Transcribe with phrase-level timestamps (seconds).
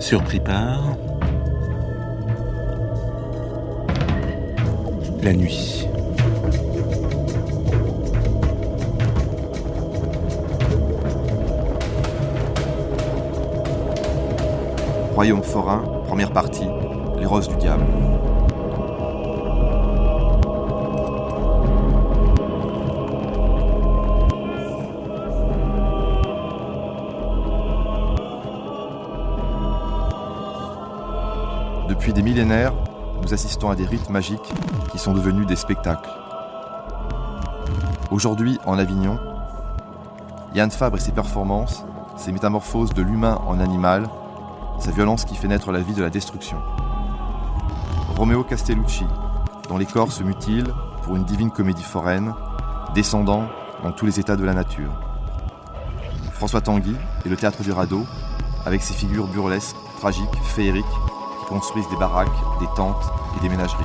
[0.00, 0.96] Surpris par
[5.22, 5.89] la nuit.
[15.20, 16.66] Royaume forain, première partie,
[17.18, 17.84] les roses du diable.
[31.86, 32.72] Depuis des millénaires,
[33.22, 34.40] nous assistons à des rites magiques
[34.90, 36.08] qui sont devenus des spectacles.
[38.10, 39.18] Aujourd'hui, en Avignon,
[40.54, 41.84] Yann Fabre et ses performances,
[42.16, 44.08] ses métamorphoses de l'humain en animal,
[44.80, 46.58] sa violence qui fait naître la vie de la destruction.
[48.16, 49.04] Romeo Castellucci,
[49.68, 50.72] dont les corps se mutilent
[51.02, 52.34] pour une divine comédie foraine,
[52.94, 53.44] descendant
[53.82, 54.90] dans tous les états de la nature.
[56.32, 58.04] François Tanguy et le théâtre du radeau,
[58.64, 60.84] avec ses figures burlesques, tragiques, féeriques,
[61.40, 62.28] qui construisent des baraques,
[62.60, 63.04] des tentes
[63.36, 63.84] et des ménageries.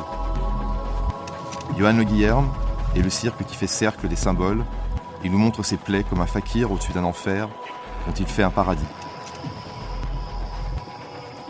[1.78, 2.50] Johan Le Guillerme
[2.96, 4.64] et le cirque qui fait cercle des symboles,
[5.24, 7.50] il nous montre ses plaies comme un fakir au-dessus d'un enfer
[8.08, 8.86] dont il fait un paradis.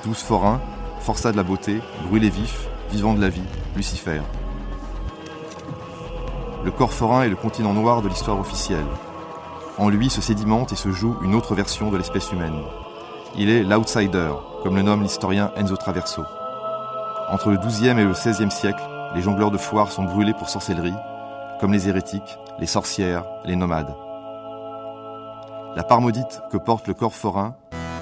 [0.06, 0.62] Tous forains,
[1.00, 3.42] forçats de la beauté, brûlés vifs, vivants de la vie,
[3.76, 4.22] Lucifer.
[6.64, 8.86] Le corps forain est le continent noir de l'histoire officielle.
[9.80, 12.62] En lui se sédimente et se joue une autre version de l'espèce humaine.
[13.36, 16.22] Il est l'outsider, comme le nomme l'historien Enzo Traverso.
[17.32, 18.84] Entre le XIIe et le XVIe siècle,
[19.16, 20.94] les jongleurs de foire sont brûlés pour sorcellerie,
[21.60, 23.96] comme les hérétiques, les sorcières, les nomades.
[25.76, 26.02] La part
[26.52, 27.56] que porte le corps forain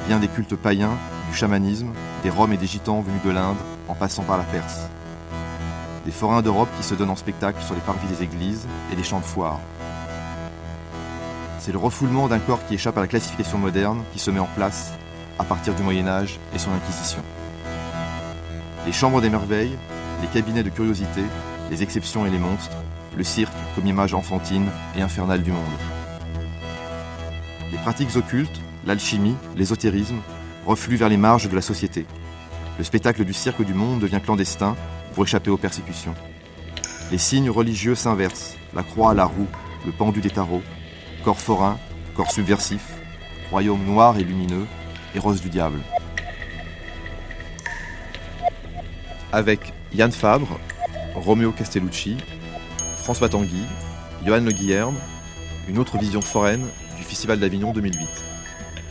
[0.05, 0.97] vient des cultes païens,
[1.33, 1.87] du chamanisme,
[2.21, 3.57] des Roms et des Gitans venus de l'Inde,
[3.87, 4.81] en passant par la Perse.
[6.05, 9.03] Des forains d'Europe qui se donnent en spectacle sur les parvis des églises et les
[9.03, 9.59] champs de foire.
[11.57, 14.49] C'est le refoulement d'un corps qui échappe à la classification moderne qui se met en
[14.55, 14.93] place
[15.39, 17.23] à partir du Moyen Âge et son Inquisition.
[18.85, 19.75] Les chambres des merveilles,
[20.21, 21.23] les cabinets de curiosité,
[21.71, 22.77] les exceptions et les monstres,
[23.17, 25.63] le cirque comme image enfantine et infernale du monde.
[27.71, 30.19] Les pratiques occultes, l'alchimie, l'ésotérisme,
[30.65, 32.05] refluent vers les marges de la société.
[32.77, 34.75] Le spectacle du cirque du monde devient clandestin
[35.13, 36.15] pour échapper aux persécutions.
[37.11, 39.47] Les signes religieux s'inversent, la croix, la roue,
[39.85, 40.63] le pendu des tarots,
[41.23, 41.77] corps forain,
[42.15, 42.83] corps subversif,
[43.51, 44.65] royaume noir et lumineux,
[45.15, 45.79] et rose du diable.
[49.31, 50.59] Avec Yann Fabre,
[51.15, 52.17] Romeo Castellucci,
[52.97, 53.63] François Tanguy,
[54.25, 54.95] Johan Le Guillerme,
[55.67, 56.65] une autre vision foraine
[56.97, 58.07] du Festival d'Avignon 2008.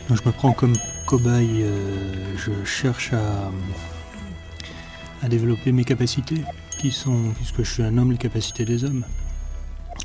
[0.09, 0.75] Je me prends comme
[1.05, 3.51] cobaye, euh, je cherche à,
[5.21, 6.43] à développer mes capacités,
[6.79, 9.05] qui sont, puisque je suis un homme, les capacités des hommes.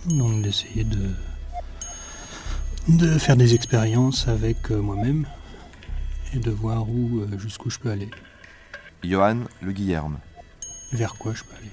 [0.07, 1.11] Donc d'essayer de,
[2.89, 5.27] de faire des expériences avec euh, moi-même
[6.35, 8.11] et de voir où, euh, jusqu'où je peux aller,
[9.03, 10.19] Johan Le Guillerme.
[10.93, 11.71] vers quoi je peux aller.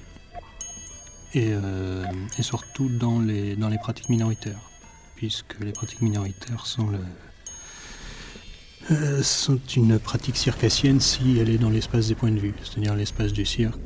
[1.34, 2.06] Et, euh,
[2.38, 4.72] et surtout dans les, dans les pratiques minoritaires,
[5.16, 7.00] puisque les pratiques minoritaires sont, le,
[8.91, 12.94] euh, sont une pratique circassienne si elle est dans l'espace des points de vue, c'est-à-dire
[12.94, 13.79] l'espace du cirque,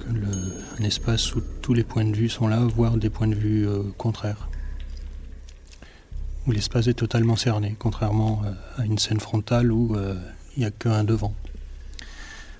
[0.77, 3.65] un espace où tous les points de vue sont là, voire des points de vue
[3.65, 4.49] euh, contraires.
[6.47, 8.51] Où l'espace est totalement cerné, contrairement euh,
[8.81, 9.95] à une scène frontale où
[10.57, 11.33] il n'y a qu'un devant.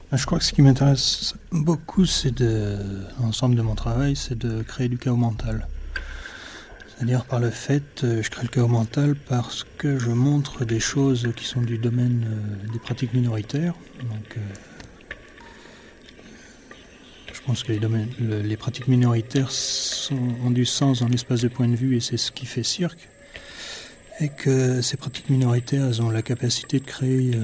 [0.09, 2.77] Ben, Je crois que ce qui m'intéresse beaucoup, c'est de,
[3.21, 5.67] l'ensemble de mon travail, c'est de créer du chaos mental.
[6.99, 10.81] C'est-à-dire par le fait, euh, je crée le chaos mental parce que je montre des
[10.81, 13.73] choses qui sont du domaine euh, des pratiques minoritaires.
[14.01, 14.39] Euh,
[17.33, 19.49] je pense que les, pratiques minoritaires
[20.43, 23.07] ont du sens dans l'espace de point de vue et c'est ce qui fait cirque.
[24.19, 27.39] Et que ces pratiques minoritaires, elles ont la capacité de créer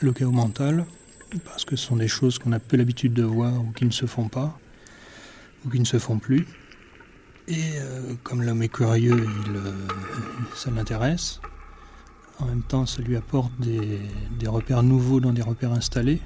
[0.00, 0.86] le chaos mental
[1.44, 3.90] parce que ce sont des choses qu'on a peu l'habitude de voir ou qui ne
[3.90, 4.58] se font pas,
[5.66, 6.46] ou qui ne se font plus.
[7.50, 9.72] Et euh, comme l'homme est curieux, euh,
[10.54, 11.40] ça l'intéresse.
[12.38, 13.98] En même temps, ça lui apporte des,
[14.46, 16.20] repères nouveaux dans des repères installés.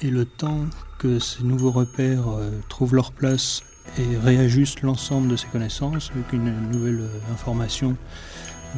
[0.00, 0.64] Et le temps
[0.98, 3.62] que ces nouveaux repères euh, trouvent leur place
[3.98, 7.94] et réajustent l'ensemble de ses connaissances, vu qu'une nouvelle information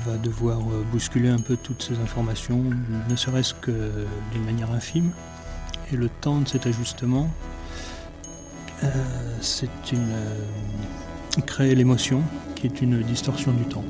[0.04, 0.58] va devoir
[0.90, 2.64] bousculer un peu toutes ces informations,
[3.08, 3.90] ne serait-ce que
[4.32, 5.10] d'une manière infime.
[5.92, 7.28] Et le temps de cet ajustement,
[9.40, 10.14] c'est une
[11.46, 12.22] créer l'émotion,
[12.56, 13.84] qui est une distorsion du temps.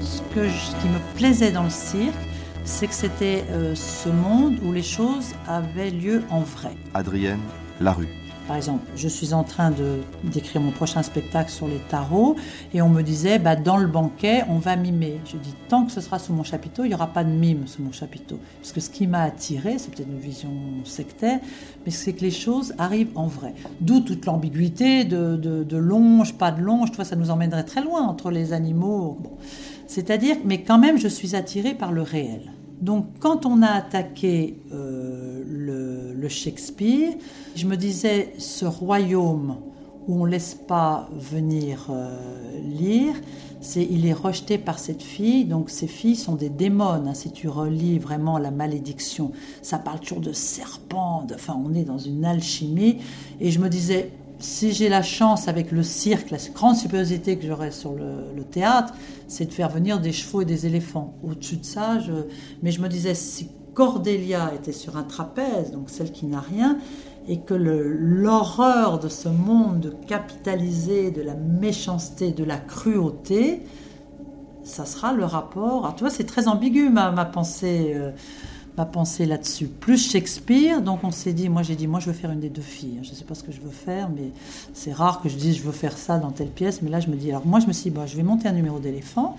[0.00, 2.14] Ce, que ce qui me plaisait dans le cirque,
[2.64, 6.76] c'est que c'était euh, ce monde où les choses avaient lieu en vrai.
[6.94, 7.40] Adrienne
[7.80, 8.21] Larue.
[8.46, 9.72] Par exemple, je suis en train
[10.24, 12.36] d'écrire mon prochain spectacle sur les tarots
[12.74, 15.20] et on me disait bah, dans le banquet on va mimer.
[15.24, 17.66] Je dis tant que ce sera sous mon chapiteau, il n'y aura pas de mime
[17.66, 18.38] sous mon chapiteau.
[18.60, 20.50] Parce que ce qui m'a attiré, c'est peut-être une vision
[20.84, 21.38] sectaire,
[21.84, 23.54] mais c'est que les choses arrivent en vrai.
[23.80, 26.90] D'où toute l'ambiguïté de, de, longe, pas de longe.
[26.90, 29.18] Tu vois, ça nous emmènerait très loin entre les animaux.
[29.86, 32.52] C'est-à-dire, mais quand même, je suis attirée par le réel.
[32.82, 37.14] Donc quand on a attaqué euh, le, Shakespeare,
[37.54, 39.56] je me disais, ce royaume
[40.08, 42.18] où on ne laisse pas venir euh,
[42.60, 43.14] lire,
[43.60, 45.44] c'est, il est rejeté par cette fille.
[45.44, 46.84] Donc ces filles sont des démons.
[47.06, 49.30] Hein, si tu relis vraiment la malédiction,
[49.62, 51.24] ça parle toujours de serpents.
[51.32, 52.98] enfin, on est dans une alchimie.
[53.40, 54.10] Et je me disais,
[54.42, 58.92] si j'ai la chance avec le cirque, la grande supériorité que j'aurais sur le, théâtre,
[59.28, 61.14] c'est de faire venir des chevaux et des éléphants.
[61.22, 62.12] Au-dessus de ça, je...
[62.62, 66.78] mais je me disais, si Cordélia était sur un trapèze, donc celle qui n'a rien,
[67.28, 73.62] et que l'horreur de ce monde capitalisé, de la méchanceté, de la cruauté,
[74.64, 75.84] ça sera le rapport.
[75.84, 77.92] Alors, tu vois, c'est très ambigu ma, ma pensée.
[77.94, 78.10] Euh,
[78.76, 79.66] ma pensée là-dessus.
[79.66, 82.48] Plus Shakespeare, donc on s'est dit, moi j'ai dit, moi je veux faire une des
[82.48, 83.00] deux filles.
[83.02, 84.30] Je ne sais pas ce que je veux faire, mais
[84.72, 86.82] c'est rare que je dise, je veux faire ça dans telle pièce.
[86.82, 88.52] Mais là, je me dis, alors moi je me suis dit, je vais monter un
[88.52, 89.36] numéro d'éléphant.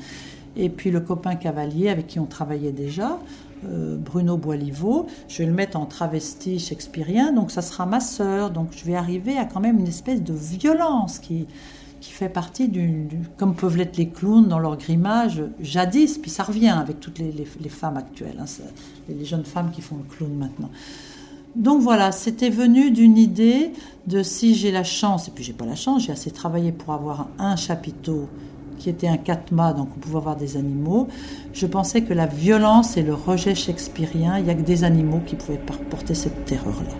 [0.55, 3.19] Et puis le copain cavalier avec qui on travaillait déjà,
[3.65, 8.51] euh, Bruno Boiliveau, je vais le mettre en travesti shakespearien, donc ça sera ma sœur.
[8.51, 11.47] Donc je vais arriver à quand même une espèce de violence qui,
[12.03, 13.07] qui fait partie du,
[13.37, 17.69] comme peuvent l'être les clowns dans leur grimage jadis, puis ça revient avec toutes les,
[17.69, 18.63] femmes actuelles, hein,
[19.07, 20.69] les jeunes femmes qui font le clown maintenant.
[21.55, 23.71] Donc voilà, c'était venu d'une idée
[24.05, 26.93] de si j'ai la chance, et puis j'ai pas la chance, j'ai assez travaillé pour
[26.93, 28.27] avoir un chapiteau
[28.79, 31.07] qui était un katma, donc on pouvait avoir des animaux.
[31.53, 35.21] Je pensais que la violence et le rejet shakespearien, il n'y a que des animaux
[35.25, 36.95] qui pouvaient porter cette terreur-là.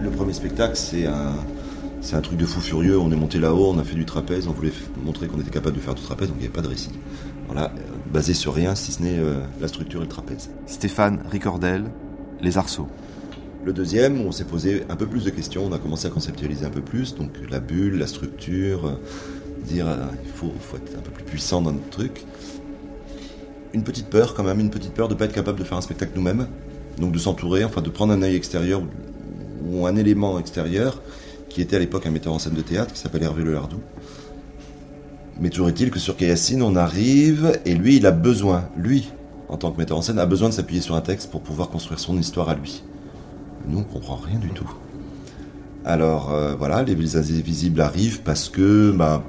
[0.00, 1.34] Le premier spectacle, c'est un,
[2.00, 2.98] c'est un truc de fou furieux.
[2.98, 4.72] On est monté là-haut, on a fait du trapèze, on voulait
[5.04, 6.90] montrer qu'on était capable de faire du trapèze, donc il n'y avait pas de récit.
[7.46, 7.80] Voilà, euh,
[8.12, 10.50] basé sur rien, si ce n'est euh, la structure et le trapèze.
[10.66, 11.84] Stéphane Ricordel,
[12.40, 12.88] Les Arceaux.
[13.64, 16.64] Le deuxième, on s'est posé un peu plus de questions, on a commencé à conceptualiser
[16.64, 18.92] un peu plus, donc la bulle, la structure, euh,
[19.64, 19.86] dire
[20.24, 22.24] il faut, faut, être un peu plus puissant dans notre truc.
[23.74, 25.76] Une petite peur quand même, une petite peur de ne pas être capable de faire
[25.76, 26.48] un spectacle nous-mêmes,
[26.98, 28.82] donc de s'entourer, enfin de prendre un œil extérieur
[29.70, 31.02] ou un élément extérieur
[31.50, 33.80] qui était à l'époque un metteur en scène de théâtre qui s'appelle Hervé Lelardou.
[35.40, 39.10] Mais toujours est-il que sur Kayassine, on arrive et lui, il a besoin, lui,
[39.48, 41.68] en tant que metteur en scène, a besoin de s'appuyer sur un texte pour pouvoir
[41.68, 42.82] construire son histoire à lui.
[43.66, 44.70] Nous, on comprend rien du tout.
[45.84, 49.24] Alors euh, voilà, les villes invisibles arrivent parce que, bah,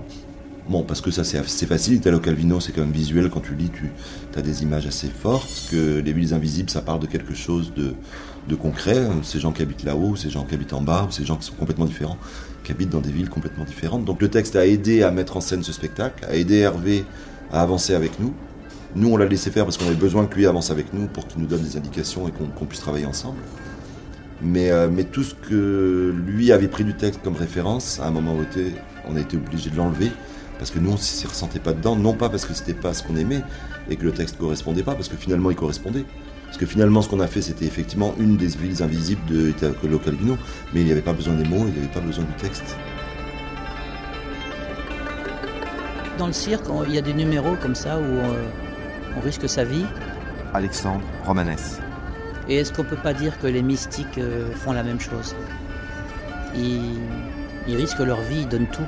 [0.69, 1.95] bon, parce que ça c'est facile.
[1.95, 3.29] Italo Calvino, c'est quand même visuel.
[3.29, 3.89] Quand tu lis, tu
[4.37, 5.69] as des images assez fortes.
[5.71, 7.93] Que les villes invisibles, ça parle de quelque chose de,
[8.47, 11.11] de concret, hein, ces gens qui habitent là-haut, ces gens qui habitent en bas, ou
[11.11, 12.17] ces gens qui sont complètement différents,
[12.63, 14.05] qui habitent dans des villes complètement différentes.
[14.05, 17.05] Donc le texte a aidé à mettre en scène ce spectacle, a aidé Hervé
[17.51, 18.33] à avancer avec nous.
[18.95, 21.27] Nous, on l'a laissé faire parce qu'on avait besoin que lui avance avec nous pour
[21.27, 23.39] qu'il nous donne des indications et qu'on puisse travailler ensemble.
[24.41, 28.11] Mais, euh, mais, tout ce que lui avait pris du texte comme référence, à un
[28.11, 28.43] moment où
[29.07, 30.11] on a été obligé de l'enlever
[30.61, 32.93] parce que nous, on ne s'y ressentait pas dedans, non pas parce que c'était pas
[32.93, 33.41] ce qu'on aimait
[33.89, 36.05] et que le texte correspondait pas, parce que finalement il correspondait.
[36.51, 39.99] Parce que finalement, ce qu'on a fait, c'était effectivement une des villes invisibles de Italo
[39.99, 40.37] Calvino,
[40.73, 42.75] mais il n'y avait pas besoin des mots, il n'y avait pas besoin du texte.
[46.17, 48.43] Dans le cirque, il y a des numéros comme ça où euh,
[49.15, 49.85] on, risque sa vie.
[50.53, 51.79] Alexandre Romanès.
[52.49, 55.33] Et est-ce qu'on ne peut pas dire que les mystiques euh, font la même chose?
[56.53, 56.99] Ils,
[57.77, 58.81] risquent leur vie, ils donnent tout.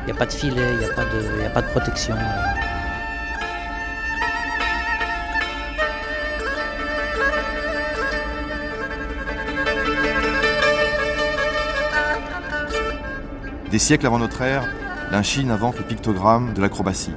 [0.00, 2.16] Il n'y a pas de filet, il n'y a, a, pas de protection.
[13.72, 14.68] Des siècles avant notre ère,
[15.10, 17.14] la Chine invente le pictogramme de l'acrobatie.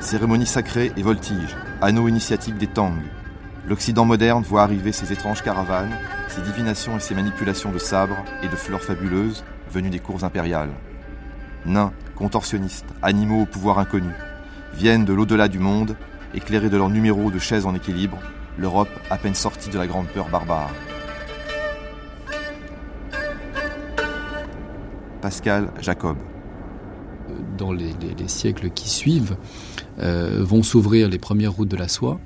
[0.00, 2.94] Cérémonie sacrée et voltige, anneau initiatique des Tang.
[3.68, 5.94] L'Occident moderne voit arriver ces étranges caravanes,
[6.28, 10.72] ces divinations et ces manipulations de sabres et de fleurs fabuleuses venues des cours impériales.
[11.66, 14.14] Nains, contorsionnistes, animaux au pouvoir inconnu,
[14.72, 15.96] viennent de l'au-delà du monde,
[16.32, 18.16] éclairés de leurs numéros de chaises en équilibre,
[18.56, 20.70] l'Europe à peine sortie de la grande peur barbare.
[25.24, 26.18] Pascal Jacob.
[27.56, 27.94] Dans les,
[28.26, 29.38] siècles qui suivent,
[29.98, 32.20] euh, vont s'ouvrir les premières routes de la soie.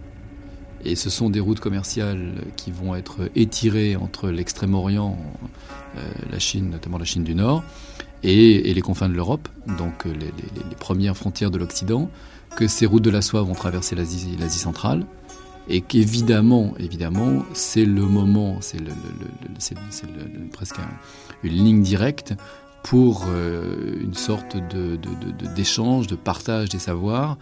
[0.84, 5.16] Et ce sont des routes commerciales qui vont être étirées entre l'extrême-orient,
[5.96, 7.62] euh, la Chine, notamment la Chine du Nord,
[8.24, 12.10] et, les confins de l'Europe, donc les, les, premières frontières de l'Occident,
[12.56, 15.06] que ces routes de la soie vont traverser l'Asie centrale,
[15.68, 18.82] et qu'évidemment, évidemment, c'est le moment, c'est
[20.50, 20.80] presque
[21.44, 22.34] une ligne directe
[22.82, 24.56] pour euh, une sorte
[25.54, 27.38] d'échange, de, de, partage des savoirs.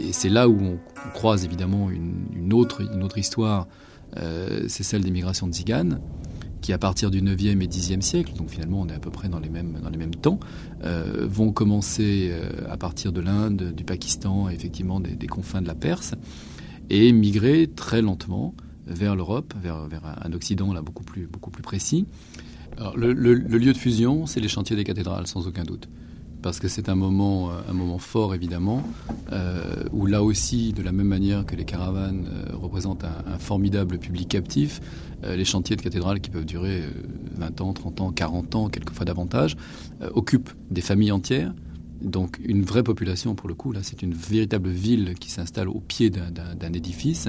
[0.00, 0.78] Et c'est là où on,
[1.14, 3.68] croise évidemment une, autre, une autre histoire,
[4.18, 6.00] euh, c'est celle des migrations de Ziganes,
[6.60, 9.28] qui à partir du 9e et 10e siècle, donc finalement on est à peu près
[9.28, 10.38] dans les mêmes, dans les mêmes temps,
[10.84, 12.32] euh, vont commencer
[12.68, 16.14] à partir de l'Inde, du Pakistan, effectivement des, des confins de la Perse,
[16.88, 18.54] et migrer très lentement
[18.86, 22.06] vers l'Europe, vers, vers, un Occident là beaucoup plus, beaucoup plus précis.
[22.96, 25.88] Le, lieu de fusion, c'est les chantiers des cathédrales, sans aucun doute.
[26.42, 28.82] Parce que c'est un moment, euh, un moment fort, évidemment,
[29.32, 33.98] euh, où là aussi, de la même manière que les caravanes euh, représentent un, formidable
[33.98, 34.80] public captif,
[35.24, 36.82] les chantiers de cathédrales qui peuvent durer
[37.36, 39.56] 20 ans, 30 ans, 40 ans, quelquefois davantage,
[40.14, 41.54] occupent des familles entières,
[42.02, 45.80] donc une vraie population pour le coup, là c'est une véritable ville qui s'installe au
[45.80, 47.28] pied d'un édifice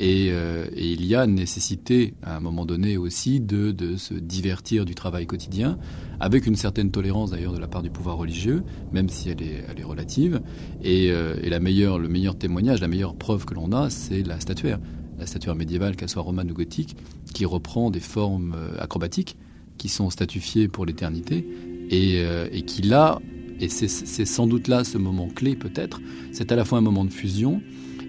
[0.00, 4.94] euh, et, il y a nécessité à un moment donné aussi de, se divertir du
[4.94, 5.78] travail quotidien
[6.20, 9.82] avec une certaine tolérance d'ailleurs de la part du pouvoir religieux, même si elle est,
[9.82, 10.40] relative.
[10.82, 14.38] Et, euh, la meilleure, le meilleur témoignage, la meilleure preuve que l'on a, c'est la
[14.38, 14.78] statuaire.
[15.18, 16.96] La statuaire médiévale, qu'elle soit romane ou gothique,
[17.32, 19.36] qui reprend des formes euh, acrobatiques
[19.78, 21.46] qui sont statufiées pour l'éternité
[21.90, 22.20] et,
[22.52, 23.20] et qui là
[23.60, 26.00] et c'est sans doute là ce moment clé peut-être.
[26.32, 27.60] C'est à la fois un moment de fusion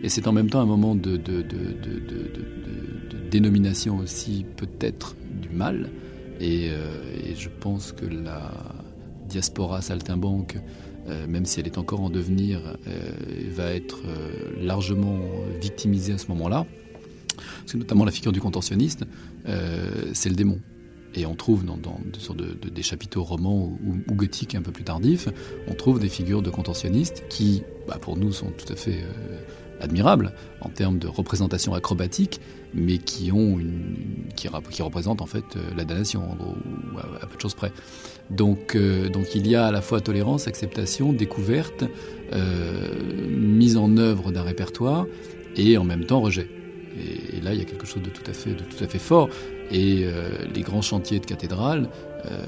[0.03, 1.20] et c'est en même temps un moment de,
[3.29, 5.89] dénomination aussi peut-être du mal.
[6.41, 8.51] Euh, et, je pense que la
[9.27, 10.58] diaspora saltimbanque,
[11.08, 13.12] euh, même si elle est encore en devenir, euh,
[13.51, 14.00] va être
[14.60, 15.20] largement
[15.62, 16.65] victimisée à ce moment-là.
[17.65, 19.06] C'est notamment la figure du contentionniste,
[20.13, 20.60] c'est le démon.
[21.16, 21.78] Et on trouve dans,
[22.72, 25.28] des chapiteaux romans ou, gothiques un peu plus tardifs,
[25.68, 29.39] on trouve des figures de contentionnistes qui, bah, pour nous, sont tout à fait euh,
[29.82, 32.39] admirables en termes de représentation acrobatique,
[32.75, 33.96] mais qui ont une,
[34.36, 37.72] qui, représentent en fait euh, la damnation, ou à, peu de choses près.
[38.30, 41.86] Donc, euh, donc il y a à la fois tolérance, acceptation, découverte,
[43.32, 45.08] mise en œuvre d'un répertoire,
[45.56, 46.48] et en même temps rejet.
[46.98, 49.00] Et, là, il y a quelque chose de tout à fait, de tout à fait
[49.00, 49.30] fort.
[49.71, 51.89] Et euh, les grands chantiers de cathédrales,
[52.25, 52.41] euh,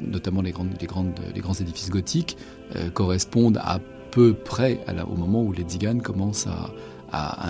[0.00, 0.86] notamment les, les,
[1.34, 2.36] les, grands édifices gothiques,
[2.74, 3.80] euh, correspondent à
[4.10, 4.80] peu près
[5.10, 6.72] au moment où les tziganes commencent à,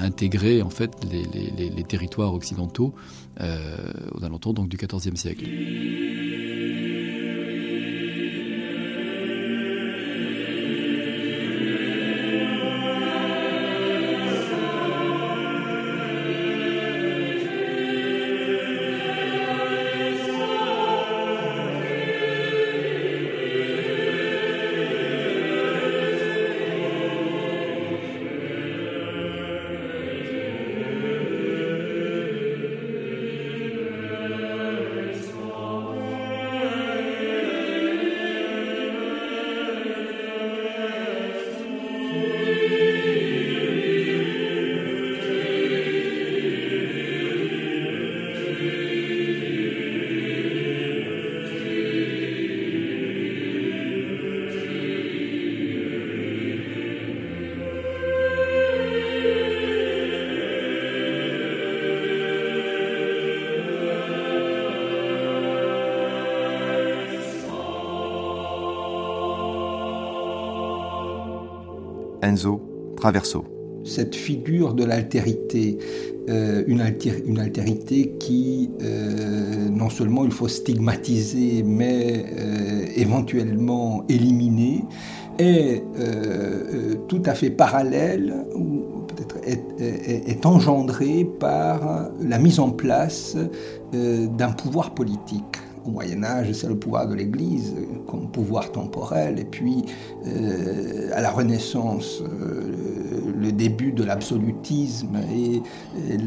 [0.03, 2.95] intégrer en fait les, les territoires occidentaux
[3.41, 5.45] aux alentours donc, du XIVe siècle.
[73.85, 75.79] Cette figure de l'altérité,
[76.29, 76.81] euh, une,
[77.39, 84.85] altérité qui euh, non seulement il faut stigmatiser, mais euh, éventuellement éliminer,
[85.39, 85.83] est
[87.09, 89.37] tout à fait parallèle ou peut-être
[89.79, 93.37] est, engendrée par la mise en place
[93.93, 97.75] d'un pouvoir politique au Moyen Âge, c'est le pouvoir de l'Église
[98.07, 99.85] comme pouvoir temporel, et puis
[100.27, 102.87] euh, à la Renaissance, euh,
[103.39, 105.63] le début de l'absolutisme et,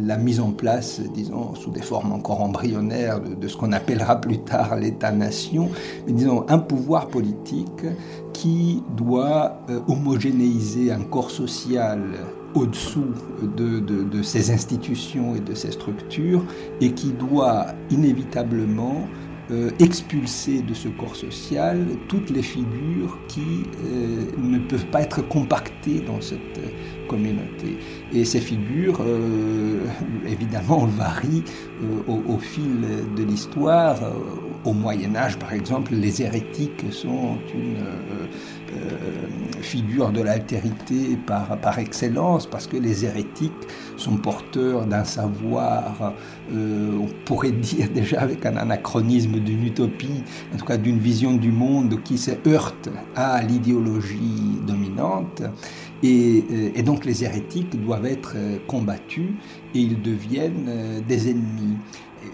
[0.06, 4.40] la mise en place, disons, sous des formes encore embryonnaires de, ce qu'on appellera plus
[4.40, 5.70] tard l'État-nation,
[6.08, 7.86] disons un pouvoir politique
[8.34, 12.02] qui doit euh, homogénéiser un corps social
[12.56, 13.14] au-dessous
[13.58, 16.44] de, de, de, ces institutions et de ces structures
[16.82, 19.04] et qui doit inévitablement
[19.52, 25.28] euh, expulser de ce corps social toutes les figures qui euh, ne peuvent pas être
[25.28, 26.60] compactées dans cette
[27.08, 27.80] communauté.
[28.14, 29.80] Et ces figures, euh,
[30.28, 31.44] évidemment, varient
[32.08, 32.82] au, fil
[33.18, 34.00] de l'histoire
[34.66, 37.78] au Moyen Âge, par exemple, les hérétiques sont une
[39.62, 43.52] figure de l'altérité par, excellence, parce que les hérétiques
[43.98, 46.14] sont porteurs d'un savoir,
[46.52, 50.24] on pourrait dire déjà avec un anachronisme d'une utopie,
[50.54, 55.44] en tout cas d'une vision du monde qui se heurte à l'idéologie dominante.
[56.04, 59.32] Euh, et, donc les hérétiques doivent être euh, combattus
[59.76, 61.78] et ils deviennent euh, des ennemis.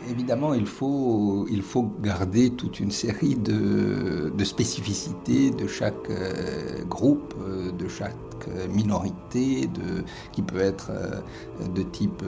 [0.10, 6.10] Évidemment, il faut, il faut garder toute une série de, de spécificités de chaque
[6.90, 7.34] groupe,
[7.78, 8.16] de chaque
[8.70, 10.92] minorité, de, qui peut être
[11.74, 12.24] de type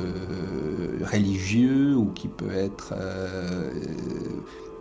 [1.11, 2.93] religieux ou qui peut être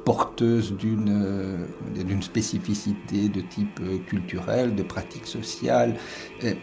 [0.07, 1.67] porteuse d'une euh,
[2.05, 5.97] d'une spécificité de type euh, culturel, de pratique sociale.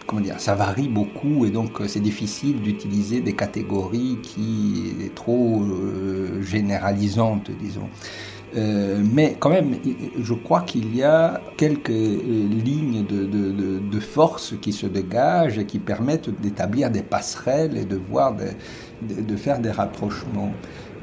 [0.08, 5.14] comment dire, ça varie beaucoup et donc euh, c'est difficile d'utiliser des catégories qui est
[5.14, 5.62] trop
[6.42, 7.90] généralisantes, disons.
[9.18, 9.72] mais quand même,
[10.30, 12.02] je crois qu'il y a quelques
[12.68, 17.88] lignes de, de, de, force qui se dégagent et qui permettent d'établir des passerelles et
[17.94, 18.36] de voir,
[19.32, 20.54] de, faire des rapprochements.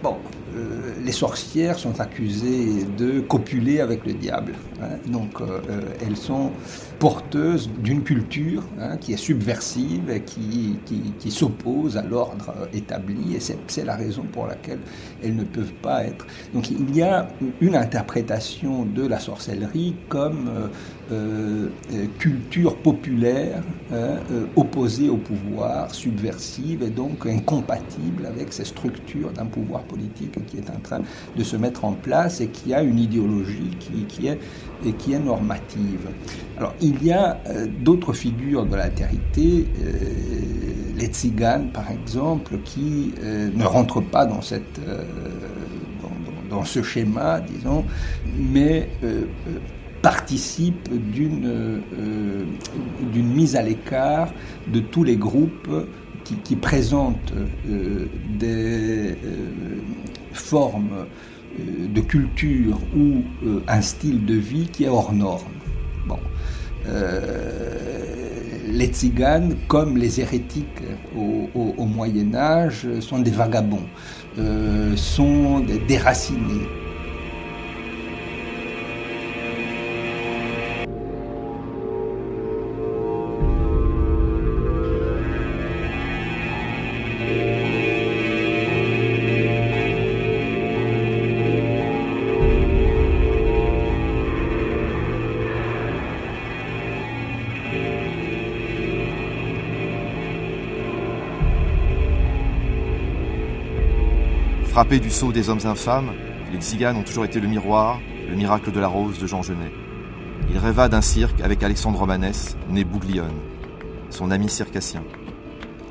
[0.03, 0.17] Bon,
[0.57, 4.55] euh, les sorcières sont accusées de copuler avec le diable.
[4.83, 4.97] Hein.
[5.07, 6.51] donc euh, euh, elles sont
[6.99, 10.79] porteuses d'une culture hein, qui est subversive qui,
[11.19, 13.37] qui, s'oppose à l'ordre établi.
[13.37, 14.81] Et c'est la raison pour laquelle
[15.23, 16.27] elles ne peuvent pas être.
[16.53, 17.29] Donc il y a
[17.61, 20.51] une interprétation de la sorcellerie comme
[22.19, 24.19] culture populaire hein,
[24.57, 30.71] opposée au pouvoir, subversive et donc incompatible avec ces structures d'un pouvoir politique qui est
[30.71, 31.01] en train
[31.37, 34.39] de se mettre en place et qui a une idéologie qui, qui est,
[34.85, 36.09] et qui est normative.
[36.59, 39.95] Alors, il y a euh, d'autres figures de l'altérité, euh,
[40.97, 44.81] les tziganes par exemple, qui euh, ne rentrent pas dans, cette,
[46.03, 47.85] dans, dans, ce schéma, disons,
[48.37, 48.91] mais
[50.03, 51.81] participent d'une
[53.13, 54.33] d'une mise à l'écart
[54.67, 55.69] de tous les groupes
[56.45, 57.35] qui présentent
[58.39, 59.17] des
[60.41, 60.91] forme
[61.59, 65.45] euh, de culture ou euh, un style de vie qui est hors norme.
[66.89, 67.81] Euh,
[68.67, 70.83] les tziganes, comme les hérétiques
[71.15, 73.89] au, Moyen Âge, sont des vagabonds,
[74.97, 76.67] sont des déracinés.
[104.99, 106.11] Du sceau des hommes infâmes,
[106.51, 109.71] les tziganes ont toujours été le miroir, le miracle de la rose de Jean Genet.
[110.51, 113.31] Il rêva d'un cirque avec Alexandre Romanès, né Bouglione,
[114.11, 115.05] son ami circassien.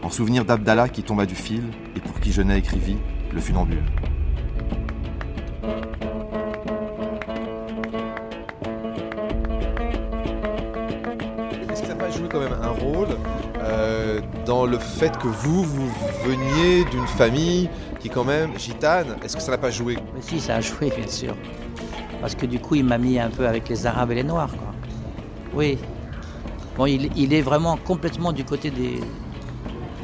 [0.03, 1.63] En souvenir d'Abdallah qui tomba du fil
[1.95, 2.97] et pour qui Genet écrivit
[3.33, 3.83] Le funambule.
[11.71, 13.07] Est-ce que ça n'a pas joué quand même un rôle
[13.61, 15.91] euh, dans le fait que vous, vous
[16.25, 19.17] veniez d'une famille qui quand même gitane.
[19.23, 19.97] Est-ce que ça n'a pas joué?
[20.13, 21.35] Mais si, ça a joué, bien sûr.
[22.21, 24.51] Parce que du coup, il m'a mis un peu avec les Arabes et les Noirs.
[24.51, 24.73] Quoi.
[25.53, 25.77] Oui.
[26.77, 28.99] Bon, il, est vraiment complètement du côté des,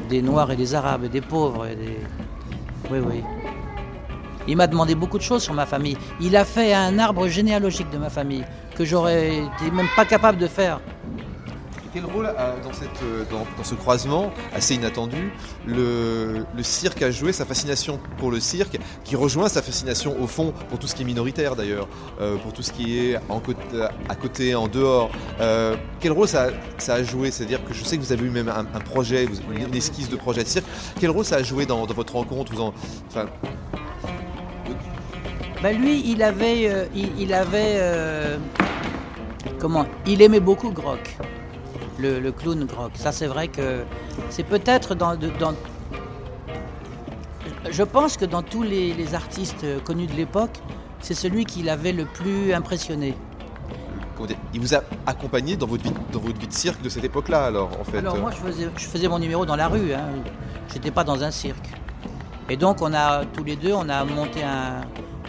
[0.08, 1.66] des Noirs et des Arabes, des pauvres.
[2.90, 3.22] Oui, oui.
[4.48, 5.96] Il m'a demandé beaucoup de choses sur ma famille.
[6.20, 8.44] Il a fait un arbre généalogique de ma famille
[8.76, 10.80] que j'aurais été même pas capable de faire
[11.96, 12.30] quel rôle
[12.62, 15.32] dans, cette, euh, dans, ce croisement assez inattendu
[15.66, 20.52] le, cirque a joué, sa fascination pour le cirque, qui rejoint sa fascination au fond
[20.68, 21.88] pour tout ce qui est minoritaire d'ailleurs,
[22.20, 25.10] euh, pour tout ce qui est à côté, en dehors.
[25.40, 26.50] Euh, quel rôle ça,
[26.88, 27.30] a joué?
[27.30, 30.44] C'est-à-dire que je sais que vous avez eu même un, projet, une esquisse de projet
[30.44, 30.66] de cirque.
[31.00, 32.52] Quel rôle ça a joué dans, votre rencontre?
[32.52, 32.74] Vous en,
[35.62, 37.80] ben lui, il avait, il, avait,
[39.58, 39.86] comment?
[40.06, 41.16] Il aimait beaucoup Grock
[41.98, 42.90] le, clown grog.
[42.94, 43.84] Ça, c'est vrai que
[44.30, 45.54] c'est peut-être dans, dans,
[47.70, 50.58] Je pense que dans tous les, artistes connus de l'époque,
[51.00, 53.14] c'est celui qui l'avait le plus impressionné.
[54.54, 57.44] Il vous a accompagné dans votre vie, dans votre vie de cirque de cette époque-là,
[57.44, 59.92] alors, en fait Alors, moi, je faisais, je faisais mon numéro dans la rue.
[59.92, 60.08] Hein.
[60.72, 61.68] J'étais pas dans un cirque.
[62.48, 64.82] Et donc, on a, tous les deux, on a monté un...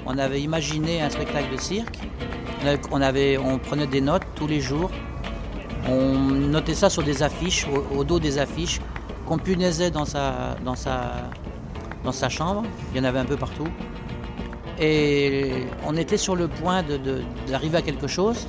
[0.05, 1.99] On avait imaginé un spectacle de cirque.
[2.91, 4.89] On, avait, on prenait des notes tous les jours
[5.87, 8.79] on notait ça sur des affiches, au, dos des affiches,
[9.25, 10.55] qu'on punaisait dans sa,
[12.29, 12.63] chambre.
[12.91, 13.67] Il y en avait un peu partout.
[14.79, 16.83] Et on était sur le point
[17.47, 18.47] d'arriver à quelque chose.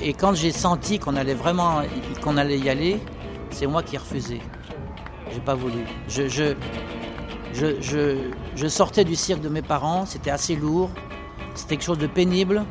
[0.00, 1.82] Et quand j'ai senti qu'on allait vraiment
[2.22, 3.00] qu'on allait y aller,
[3.50, 4.40] c'est moi qui ai refusé.
[5.32, 5.84] J'ai pas voulu.
[6.08, 6.28] Je,
[7.58, 10.90] je, sortais du cirque de mes parents, c'était assez lourd,
[11.54, 12.64] c'était quelque chose de pénible,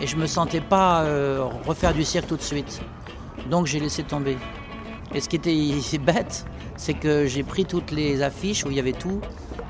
[0.00, 2.80] et je me sentais pas euh, refaire du cirque tout de suite.
[3.50, 4.38] Donc j'ai laissé tomber.
[5.14, 8.80] Et ce qui était bête, c'est que j'ai pris toutes les affiches où il y
[8.80, 9.20] avait tout.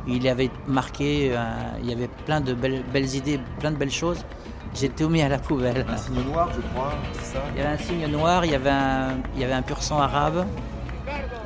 [0.06, 1.42] Il y avait marqué, euh,
[1.82, 4.24] il y avait plein de belles, belles, idées, plein de belles choses.
[4.74, 5.84] J'ai tout mis à la poubelle.
[5.88, 7.42] Un signe noir, je crois, c'est ça?
[7.52, 9.82] Il y avait un signe noir, il y avait un, il y avait un pur
[9.82, 10.46] sang arabe.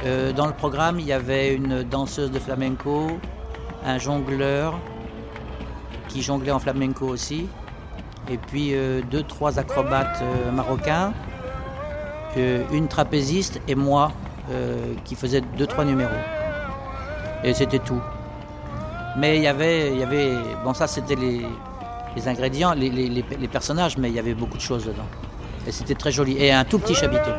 [0.05, 3.18] Euh, dans le programme, il y avait une danseuse de flamenco,
[3.85, 4.79] un jongleur
[6.09, 7.49] qui jonglait en flamenco aussi,
[8.30, 11.12] et puis euh, deux, trois acrobates euh, marocains,
[12.72, 14.10] une trapéziste et moi
[15.04, 16.10] qui faisais deux, trois numéros.
[17.44, 18.00] Et c'était tout.
[19.16, 20.32] Mais il y avait, y avait,
[20.64, 21.46] bon ça c'était les,
[22.26, 25.06] ingrédients, les, les personnages, mais il y avait beaucoup de choses dedans.
[25.64, 26.37] Et c'était très joli.
[26.38, 27.30] Et un tout petit chapiteau.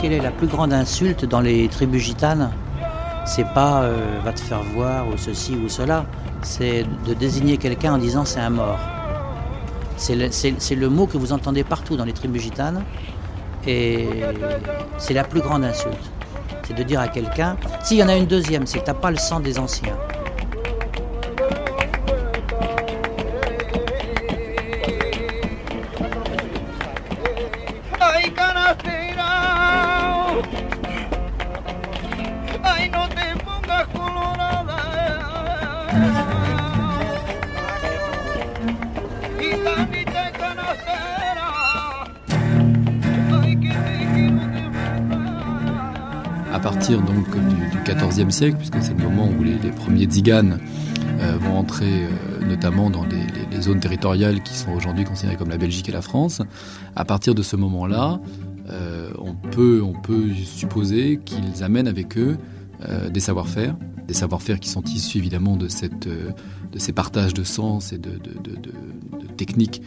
[0.00, 2.50] Quelle est la plus grande insulte dans les tribus gitanes?
[3.26, 6.06] C'est pas euh, va te faire voir ou ceci ou cela,
[6.42, 8.78] c'est de désigner quelqu'un en disant c'est un mort.
[9.96, 12.82] C'est le, mot que vous entendez partout dans les tribus gitanes
[13.66, 14.08] et
[14.96, 16.10] c'est la plus grande insulte.
[16.66, 19.10] C'est de dire à quelqu'un, s'il y en a une deuxième, c'est que t'as pas
[19.10, 19.96] le sang des anciens.
[48.10, 50.58] XIVe siècle, puisque c'est le moment où les, premiers tziganes
[51.20, 55.58] euh, vont entrer euh, notamment dans les, zones territoriales qui sont aujourd'hui considérées comme la
[55.58, 56.40] Belgique et la France.
[56.96, 58.18] À partir de ce moment-là,
[58.70, 62.38] euh, on, peut, on peut supposer qu'ils amènent avec eux
[63.12, 63.76] des savoir-faire,
[64.08, 68.18] des savoir-faire qui sont issus évidemment de, cette, de ces partages de sens et de,
[69.36, 69.82] techniques,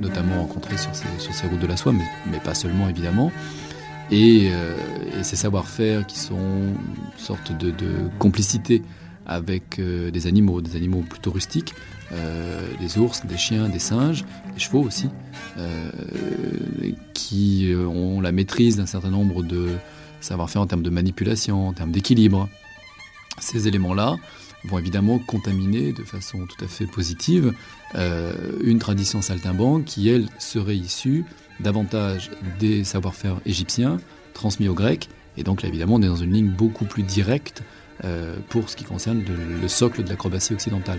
[0.00, 3.30] notamment rencontrées sur ces, sur ces routes de la soie, mais, mais pas seulement évidemment.
[4.12, 4.76] Euh,
[5.18, 6.76] et, ces savoir-faire qui sont une
[7.16, 7.72] sorte de,
[8.18, 8.82] complicité
[9.24, 11.74] avec euh, des animaux, des animaux plutôt rustiques,
[12.12, 15.08] euh, des ours, des chiens, des singes, des chevaux aussi,
[17.14, 19.68] qui ont la maîtrise d'un certain nombre de
[20.20, 22.48] savoir-faire en termes de manipulation, en termes d'équilibre.
[23.38, 24.16] Ces éléments-là
[24.64, 27.52] vont évidemment contaminer de façon tout à fait positive
[27.94, 31.24] une tradition saltimbanque qui, elle, serait issue
[31.62, 33.98] davantage des savoir-faire égyptiens
[34.34, 35.08] transmis aux Grecs.
[35.36, 37.62] Et donc là, évidemment, on est dans une ligne beaucoup plus directe
[38.04, 40.98] euh, pour ce qui concerne le, socle de l'acrobatie occidentale.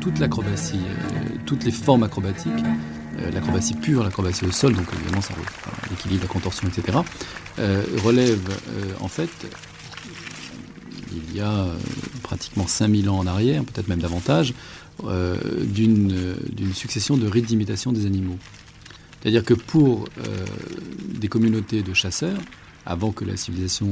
[0.00, 2.52] toute l'acrobatie, euh, toutes les formes acrobatiques,
[3.30, 5.34] l'acrobatie pure, l'acrobatie au sol, donc évidemment ça
[5.90, 6.98] l'équilibre, la contorsion, etc.,
[7.58, 9.30] euh, relève euh, en fait,
[11.12, 11.74] il y a euh,
[12.22, 14.54] pratiquement 5000 ans en arrière, peut-être même davantage,
[15.02, 16.14] d'une
[16.74, 18.38] succession de rites d'imitation des animaux.
[19.20, 20.04] C'est-à-dire que pour
[21.08, 22.38] des communautés de chasseurs,
[22.84, 23.88] avant que la civilisation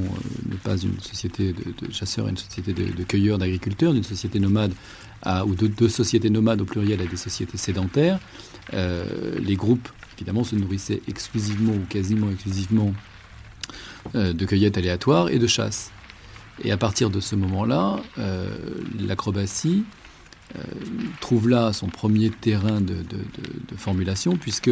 [0.48, 4.72] ne passe d'une société de, chasseurs à une société de, cueilleurs, d'agriculteurs, d'une société nomade
[5.22, 8.18] à, ou de deux sociétés nomades au pluriel à des sociétés sédentaires,
[8.72, 9.88] les groupes
[10.20, 12.92] évidemment se nourrissaient exclusivement ou quasiment exclusivement
[14.14, 15.90] euh, de cueillette aléatoire et de chasse.
[16.62, 18.54] Et à partir de ce moment-là, euh,
[18.98, 19.84] l'acrobatie
[20.56, 20.62] euh,
[21.20, 22.96] trouve là son premier terrain de,
[23.76, 24.70] formulation, puisque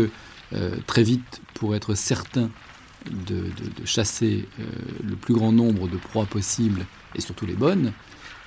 [0.87, 2.50] très vite, pour être certain
[3.11, 3.45] de,
[3.85, 4.47] chasser
[5.03, 7.93] le plus grand nombre de proies possibles, et surtout les bonnes,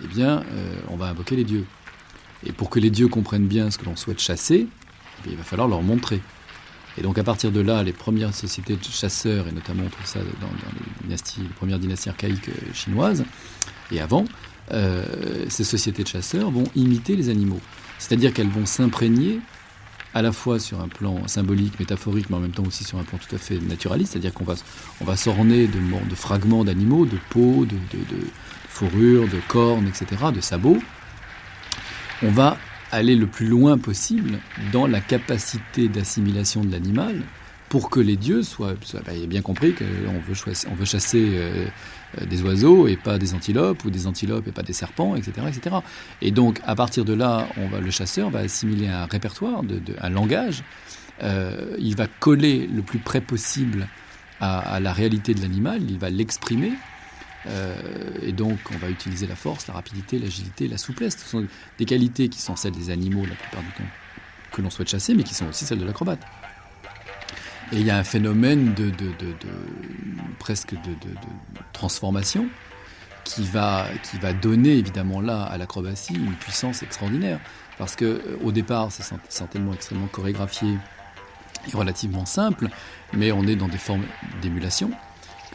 [0.04, 0.44] eh bien,
[0.90, 1.66] on va invoquer les dieux.
[2.46, 4.68] Et pour que les dieux comprennent bien ce que l'on souhaite chasser,
[5.26, 6.22] eh il va falloir leur montrer.
[6.98, 10.06] Et donc à partir de là, les premières sociétés de chasseurs, et notamment on trouve
[10.06, 13.24] ça dans, les, dynasties, les premières dynasties archaïques euh, chinoises,
[13.92, 14.26] et avant,
[14.74, 15.06] euh,
[15.50, 17.62] ces sociétés de chasseurs vont imiter les animaux.
[17.98, 19.40] C'est-à-dire qu'elles vont s'imprégner
[20.14, 23.04] à la fois sur un plan symbolique, métaphorique, mais en même temps aussi sur un
[23.04, 24.56] plan tout à fait naturaliste, c'est-à-dire qu'on va,
[25.00, 28.24] on va s'orner de, fragments d'animaux, de peau, de, de, de
[28.68, 30.80] fourrures, de cornes, etc., de sabots.
[32.24, 32.58] On va
[32.92, 34.40] aller le plus loin possible
[34.74, 37.22] dans la capacité d'assimilation de l'animal
[37.70, 38.74] pour que les dieux soient,
[39.06, 40.36] bah, il bien compris qu'on veut,
[40.70, 41.68] on veut chasser euh,
[42.26, 45.78] des oiseaux et pas des antilopes, ou des antilopes et pas des serpents, etc., etc.
[46.22, 49.62] Et donc, à partir de là, on va, le chasseur va assimiler un répertoire,
[50.00, 50.64] un langage.
[51.24, 53.88] Euh, il va coller le plus près possible
[54.40, 56.74] à, à la réalité de l'animal, il va l'exprimer.
[57.48, 57.76] Euh,
[58.22, 61.18] et donc, on va utiliser la force, la rapidité, l'agilité, la souplesse.
[61.18, 61.46] Ce sont
[61.78, 63.90] des qualités qui sont celles des animaux la plupart du temps
[64.52, 66.22] que l'on souhaite chasser, mais qui sont aussi celles de l'acrobate.
[67.72, 68.92] Et il y a un phénomène de,
[70.40, 70.96] presque de,
[71.72, 72.48] transformation
[73.24, 73.86] qui va,
[74.42, 77.40] donner évidemment là à l'acrobatie une puissance extraordinaire.
[77.78, 80.78] Parce que euh, au départ, c'est cert- certainement extrêmement chorégraphié
[81.72, 82.68] et relativement simple,
[83.14, 84.04] mais on est dans des formes
[84.42, 84.92] d'émulation.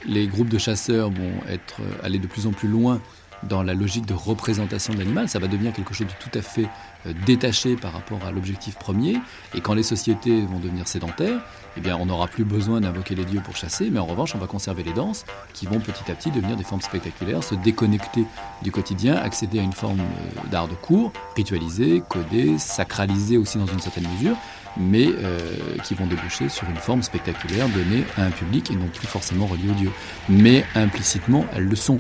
[0.07, 3.01] Les groupes de chasseurs vont être euh, aller de plus en plus loin
[3.43, 5.29] dans la logique de représentation de l'animal.
[5.29, 6.69] Ça va devenir quelque chose de tout à fait
[7.07, 9.19] euh, détaché par rapport à l'objectif premier.
[9.55, 11.41] Et quand les sociétés vont devenir sédentaires,
[11.77, 14.39] eh bien, on n'aura plus besoin d'invoquer les dieux pour chasser, mais en revanche, on
[14.39, 18.25] va conserver les danses qui vont petit à petit devenir des formes spectaculaires, se déconnecter
[18.63, 23.67] du quotidien, accéder à une forme euh, d'art de cours, ritualisé, codé, sacralisé aussi dans
[23.67, 24.37] une certaine mesure,
[24.79, 28.89] mais euh, qui vont déboucher sur une forme spectaculaire donnée à un public et non
[28.89, 29.93] plus forcément reliée aux dieux.
[30.29, 31.99] Mais implicitement, elles le sont.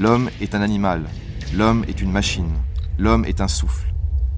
[0.00, 1.04] L'homme est un animal,
[1.52, 2.54] l'homme est une machine,
[2.98, 3.92] l'homme est un souffle.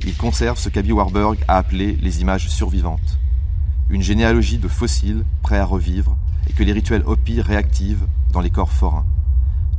[0.05, 3.20] Il conserve ce qu'Abby Warburg a appelé les images survivantes.
[3.88, 6.16] Une généalogie de fossiles prêts à revivre
[6.51, 9.07] et que les rituels Hopi réactivent dans les corps forains.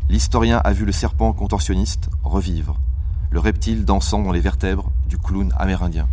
[0.07, 2.79] L'historien a vu le serpent contorsionniste revivre,
[3.29, 6.07] le reptile dansant dans les vertèbres du clown amérindien.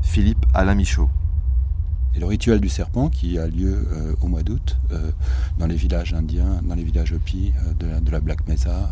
[0.00, 1.10] Philippe Alain Michaud.
[2.14, 5.10] Et le rituel du serpent qui a lieu euh, au mois d'août euh,
[5.58, 8.90] dans les villages indiens, dans les villages Hopi euh, de, la, Black Mesa,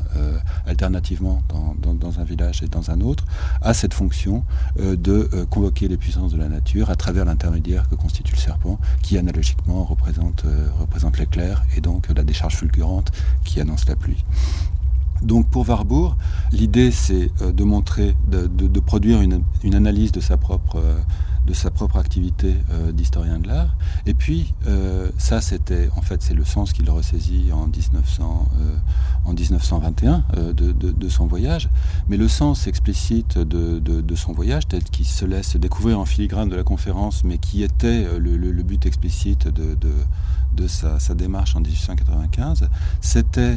[0.67, 3.25] alternativement dans, un village et dans un autre,
[3.61, 4.45] a cette fonction
[4.79, 9.19] de convoquer les puissances de la nature à travers l'intermédiaire que constitue le serpent, qui
[9.19, 10.45] analogiquement représente,
[10.81, 13.13] représente l'éclair et donc la décharge fulgurante
[13.45, 14.25] qui annonce la pluie.
[15.23, 16.15] Donc pour Warburg,
[16.53, 20.83] l'idée c'est de montrer, de, produire une, analyse de sa propre
[21.49, 23.75] de sa propre activité euh, d'historien de l'art.
[24.05, 29.33] Et puis, euh, ça, c'était, en fait, c'est le sens qu'il ressaisit en, 1900, euh,
[29.33, 31.71] 1921 de, son voyage.
[32.09, 36.57] Mais le sens explicite de, son voyage, tel qu'il se laisse découvrir en filigrane de
[36.57, 39.77] la conférence, mais qui était le but explicite de,
[40.55, 42.69] de sa, démarche en 1895,
[43.01, 43.57] c'était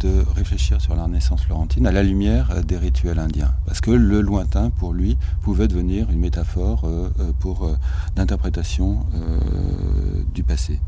[0.00, 3.52] de réfléchir sur la Renaissance florentine à la lumière des rituels indiens.
[3.66, 6.84] Parce que le lointain, pour lui, pouvait devenir une métaphore
[7.38, 7.76] pour euh,
[8.16, 10.80] d'interprétation euh, du passé.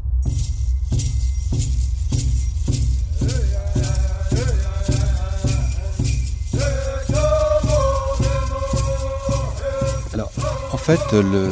[10.12, 10.30] Alors,
[10.72, 11.50] en fait, le,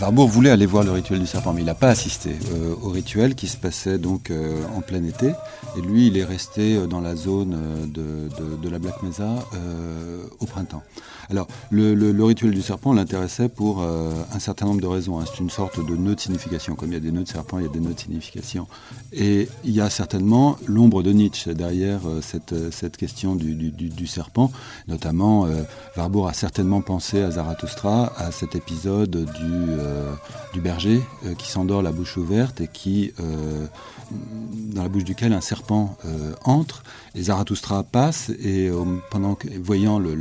[0.00, 2.88] Warburg voulait aller voir le rituel du serpent, mais il n'a pas assisté euh, au
[2.88, 5.32] rituel qui se passait donc euh, en plein été.
[5.76, 10.46] Et lui, il est resté dans la zone de, de, la Black Mesa euh, au
[10.46, 10.82] printemps.
[11.30, 15.20] Alors, le, le, rituel du serpent l'intéressait pour euh, un certain nombre de raisons.
[15.20, 15.24] Hein.
[15.30, 16.74] C'est une sorte de nœud de signification.
[16.74, 18.66] Comme il y a des nœuds de serpent, il y a des nœuds de signification.
[19.12, 24.06] Et il y a certainement l'ombre de Nietzsche derrière euh, cette, cette question du, du,
[24.08, 24.50] serpent.
[24.88, 25.62] Notamment, euh,
[25.96, 29.89] Warburg a certainement pensé à Zarathustra, à cet épisode du, euh,
[30.52, 31.02] du berger
[31.38, 33.12] qui s'endort la bouche ouverte et qui,
[34.10, 35.96] dans la bouche duquel un serpent
[36.44, 36.82] entre.
[37.16, 38.70] Et Zarathustra passe et
[39.60, 40.14] voyant le,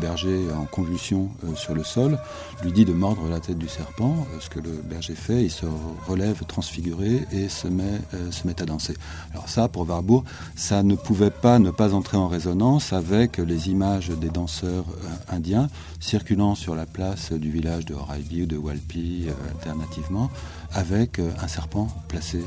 [0.00, 2.18] berger en convulsion euh, sur le sol,
[2.62, 5.50] lui dit de mordre la tête du serpent, euh, ce que le berger fait, il
[5.50, 5.66] se
[6.06, 8.94] relève transfiguré et se met, euh, se met à danser.
[9.32, 10.24] Alors ça, pour Warburg,
[10.56, 14.84] ça ne pouvait pas ne pas entrer en résonance avec les images des danseurs
[15.28, 15.68] indiens
[16.00, 20.30] circulant sur la place du village de Horaibi ou de Walpi alternativement,
[20.72, 22.42] avec un serpent placé,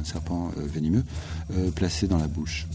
[0.00, 1.04] un serpent venimeux
[1.74, 2.66] placé dans la bouche.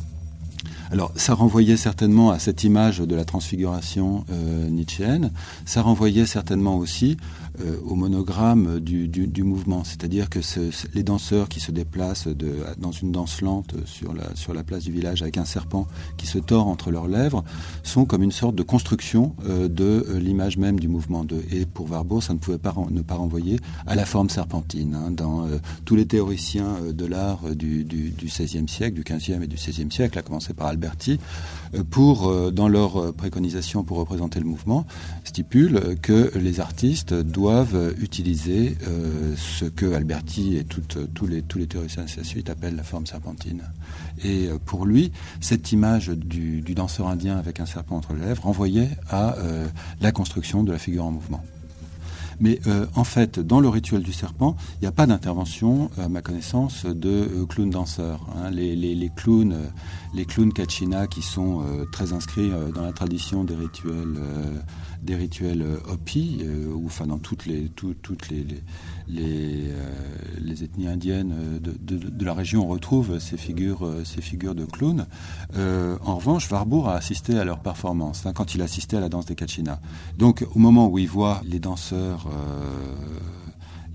[0.91, 5.31] Alors, ça renvoyait certainement à cette image de la transfiguration euh, nietzschéenne.
[5.65, 7.17] Ça renvoyait certainement aussi
[7.61, 12.27] euh, au monogramme du, du, du mouvement, c'est-à-dire que ce, les danseurs qui se déplacent
[12.27, 15.87] de, dans une danse lente sur la, sur la place du village avec un serpent
[16.17, 17.43] qui se tord entre leurs lèvres
[17.83, 21.23] sont comme une sorte de construction euh, de l'image même du mouvement.
[21.23, 24.95] De, et pour Warburg, ça ne pouvait pas ne pas renvoyer à la forme serpentine.
[24.95, 25.47] Hein, dans
[25.85, 29.91] tous les théoriciens de l'art du, du, du XVIe siècle, du XVe et du XVIe
[29.91, 31.19] siècle, à commencer par Alberti,
[31.89, 34.85] pour, dans leur préconisation pour représenter le mouvement,
[35.23, 38.77] stipule que les artistes doivent utiliser
[39.35, 43.05] ce que Alberti et tous les, tous les théoriciens de sa suite appellent la forme
[43.05, 43.63] serpentine.
[44.23, 48.89] Et pour lui, cette image du, danseur indien avec un serpent entre les lèvres renvoyait
[49.09, 49.35] à
[50.01, 51.43] la construction de la figure en mouvement.
[52.39, 56.07] Mais euh, en fait, dans le rituel du serpent, il n'y a pas d'intervention, à
[56.07, 58.25] ma connaissance, de euh, clowns danseurs.
[58.35, 58.51] Hein.
[58.51, 59.67] Les, les, clowns, euh,
[60.13, 64.19] les clowns kachina qui sont très inscrits dans la tradition des rituels,
[65.01, 68.63] des rituels Hopi, ou enfin dans toutes les, toutes les, les,
[69.07, 75.05] les, ethnies indiennes de, de, la région, on retrouve ces figures, ces figures de clowns.
[75.55, 79.25] en revanche, Warburg a assisté à leur performance hein, quand il assistait à la danse
[79.25, 79.79] des kachina.
[80.17, 82.87] Donc, au moment où il voit les danseurs euh,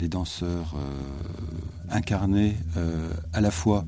[0.01, 3.85] les danseurs euh, incarnés euh, à la fois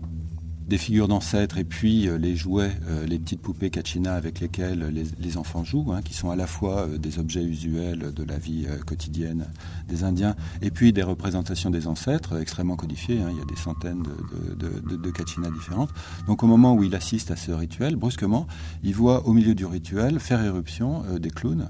[0.66, 2.72] des figures d'ancêtres et puis les jouets,
[3.07, 6.87] les petites poupées Kachina avec lesquelles les, enfants jouent, hein, qui sont à la fois
[6.98, 9.46] des objets usuels de la vie quotidienne
[9.88, 13.20] des Indiens et puis des représentations des ancêtres extrêmement codifiées.
[13.20, 13.29] Hein.
[13.31, 15.90] il y a des centaines de, de, Kachina différentes.
[16.27, 18.46] Donc au moment où il assiste à ce rituel, brusquement,
[18.83, 21.68] il voit au milieu du rituel faire éruption des clowns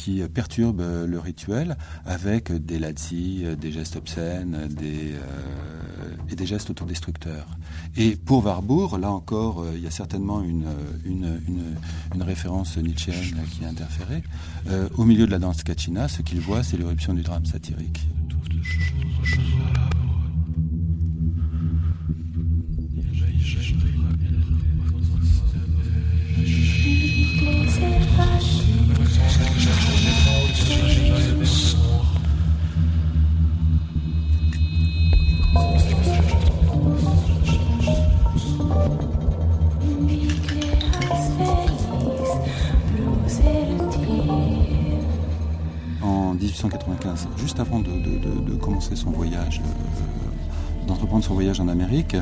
[0.00, 5.12] qui perturbe le rituel avec des lazzi, des gestes obscènes des,
[6.00, 7.46] euh, et des gestes autodestructeurs.
[7.96, 10.64] Et pour Warburg, là encore, euh, il y a certainement une,
[11.04, 11.40] une,
[12.14, 14.22] une, référence nietzschéenne qui est interférée.
[14.68, 18.00] Euh, au milieu de la danse kachina, ce qu'il voit, c'est l'éruption du drame satirique.
[46.02, 50.29] En 1895, juste avant de, commencer son voyage, euh,
[50.90, 52.16] d'entreprendre son voyage en Amérique,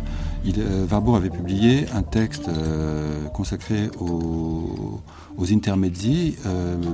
[0.45, 5.01] il, euh, Warburg avait publié un texte euh, consacré aux,
[5.37, 6.37] aux intermedzi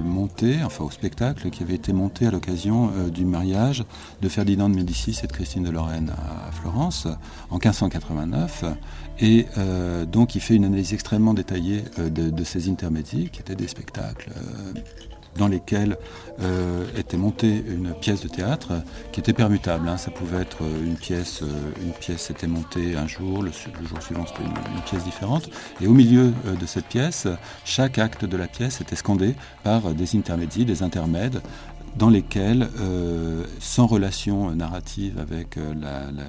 [0.05, 3.85] montés, enfin au spectacle qui avait été monté à l'occasion du mariage
[4.21, 6.13] de Ferdinand de Médicis et de Christine de Lorraine
[6.47, 7.09] à, Florence
[7.51, 8.65] en 1589.
[9.21, 9.47] Et
[10.13, 14.31] donc il fait une analyse extrêmement détaillée de, ces intermedzi qui étaient des spectacles
[15.37, 15.97] dans lesquels
[16.41, 18.73] euh, était montée une pièce de théâtre
[19.13, 19.89] qui était permutable.
[19.89, 19.97] Hein.
[19.97, 21.47] Ça pouvait être euh, une pièce, euh,
[21.81, 25.49] une pièce était montée un jour, le, jour suivant c'était une, pièce différente.
[25.81, 27.29] Et au milieu de cette pièce,
[27.65, 31.41] chaque acte de la pièce était scandé par des intermédiaires, des intermèdes,
[31.97, 35.75] dans lesquels, euh, sans relation narrative avec euh,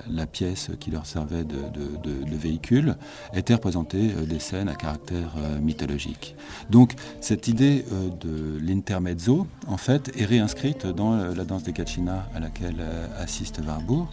[0.09, 2.95] la, pièce qui leur servait de, véhicule,
[3.33, 6.35] étaient représentées euh, des scènes à caractère mythologique.
[6.69, 7.85] Donc cette idée
[8.21, 12.83] de l'intermezzo, en fait, est réinscrite dans la danse des Kachina à laquelle
[13.19, 14.07] assiste Warburg.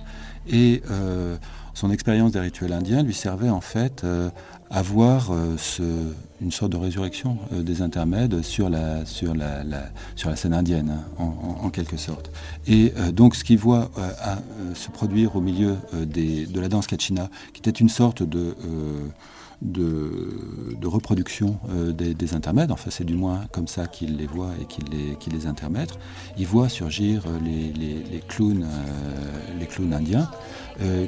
[0.48, 0.82] Et
[1.74, 4.04] son expérience des rituels indiens lui servait en fait
[4.70, 5.82] à voir ce,
[6.42, 11.24] une sorte de résurrection euh, des intermèdes sur la, scène indienne, hein,
[11.62, 12.30] en, quelque sorte.
[12.66, 14.36] Et euh, donc ce qu'il voit euh,
[14.74, 18.54] se produire au milieu de la danse kachina, qui était une sorte de
[19.62, 24.66] de, reproduction euh, des, intermèdes, enfin c'est du moins comme ça qu'il les voit et
[24.66, 25.98] qu'il les, les intermètre,
[26.36, 30.28] il voit surgir euh, les, clowns, euh, les clowns indiens,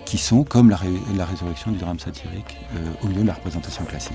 [0.05, 0.77] qui sont comme la,
[1.25, 2.59] résurrection du drame satirique
[3.03, 4.12] au milieu de la représentation classique.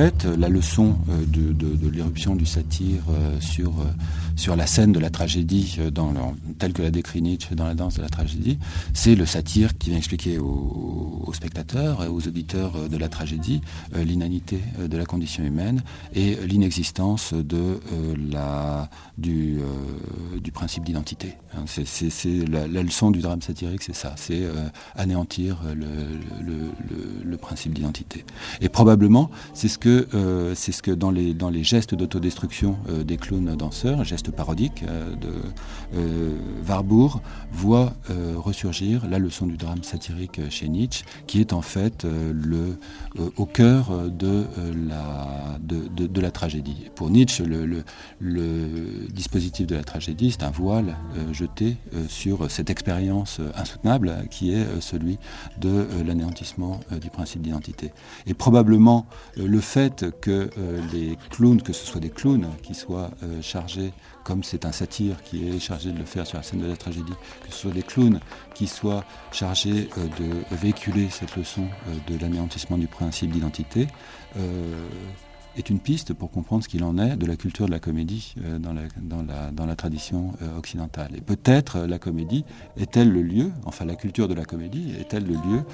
[0.00, 3.84] Fait, la leçon euh, de, l'éruption du satire euh, sur, euh,
[4.40, 7.96] sur la scène de la tragédie, dans telle que la décrit Nietzsche dans la danse
[7.96, 8.58] de la tragédie,
[8.94, 13.60] c'est le satire qui vient expliquer aux, spectateurs et aux auditeurs de la tragédie
[13.94, 15.82] l'inanité de la condition humaine
[16.14, 17.78] et l'inexistence de
[18.30, 19.60] la, du,
[20.52, 21.36] principe d'identité.
[21.54, 24.42] Hein, c'est la, leçon du drame satirique, c'est ça, c'est
[24.96, 26.70] anéantir le,
[27.24, 28.24] le, principe d'identité.
[28.60, 32.78] Et probablement, c'est ce que, euh, c'est ce que dans les, dans les gestes d'autodestruction
[32.88, 35.30] euh, des clowns danseurs, gestes parodiques euh, de
[36.68, 37.20] Warburg,
[37.52, 37.92] voit
[38.36, 42.78] ressurgir la leçon du drame satirique chez Nietzsche, qui est en fait le,
[43.36, 44.46] au cœur de,
[44.88, 46.90] la, de, de, la tragédie.
[46.94, 47.82] Pour Nietzsche, le,
[48.20, 50.96] le, dispositif de la tragédie, c'est un voile
[51.32, 51.76] jeté
[52.08, 55.18] sur cette expérience insoutenable qui est celui
[55.60, 57.92] de l'anéantissement du principe d'identité.
[58.26, 59.06] Et probablement
[59.36, 63.92] le fait que euh, les clowns, que ce soit des clowns qui soient euh, chargés,
[64.24, 66.76] comme c'est un satire qui est chargé de le faire sur la scène de la
[66.76, 67.12] tragédie,
[67.42, 68.20] que ce soit des clowns
[68.54, 71.66] qui soient chargés euh, de véhiculer cette leçon
[72.06, 73.86] de l'anéantissement du principe d'identité,
[75.56, 78.34] est une piste pour comprendre ce qu'il en est de la culture de la comédie
[78.44, 81.10] euh, dans, la, tradition euh, occidentale.
[81.16, 82.44] Et peut-être euh, la comédie
[82.76, 85.64] est-elle le lieu, enfin la culture de la comédie est-elle le lieu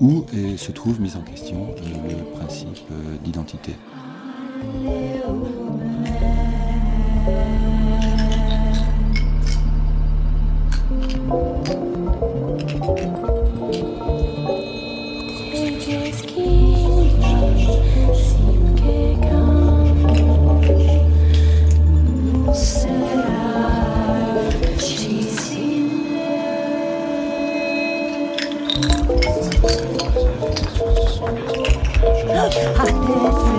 [0.00, 0.26] où
[0.56, 2.88] se trouve mise en question le principe
[3.24, 3.74] d'identité?
[32.76, 33.58] Hadefe,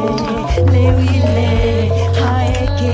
[0.71, 1.89] Lewile,
[2.19, 2.93] Haeke,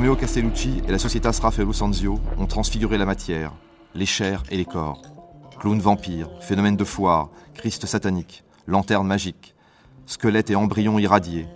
[0.00, 3.52] Romeo Castellucci et la Societas Raffaello Sanzio ont transfiguré la matière,
[3.94, 5.02] les chairs et les corps.
[5.58, 9.54] Clown vampire, phénomène de foire, Christ satanique, lanterne magique,
[10.06, 11.46] squelette et embryon irradiés,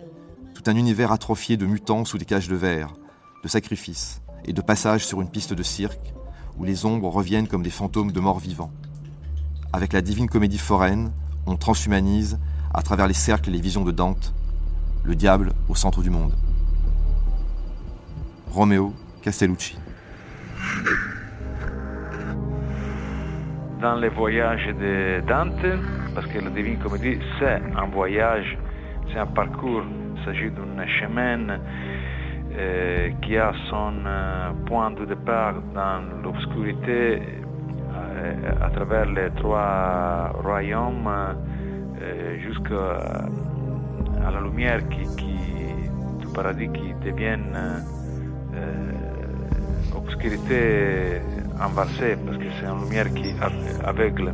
[0.53, 2.93] tout un univers atrophié de mutants sous des cages de verre,
[3.43, 6.13] de sacrifices et de passages sur une piste de cirque
[6.59, 8.73] où les ombres reviennent comme des fantômes de morts vivants.
[9.73, 11.13] Avec la divine comédie foraine,
[11.47, 12.39] on transhumanise,
[12.75, 14.35] à travers les cercles et les visions de Dante,
[15.03, 16.35] le diable au centre du monde.
[18.55, 19.77] Romeo Castellucci.
[23.81, 25.67] Dans les voyages de Dante,
[26.15, 28.57] parce que la Divine Comédie, c'est un voyage,
[29.13, 29.83] c'est un parcours,
[30.17, 31.59] il s'agit d'un chemin
[32.57, 40.31] euh, qui a son euh, point de départ dans l'obscurité euh, à travers les trois
[40.43, 41.11] royaumes
[42.39, 43.27] jusqu'à
[44.31, 45.05] la lumière qui,
[46.21, 47.57] du paradis qui devienne
[49.95, 51.21] obscurité
[51.61, 53.35] inversée parce que c'est une lumière qui
[53.85, 54.33] aveugle.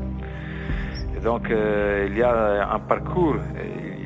[1.16, 3.36] Et donc il y a un parcours,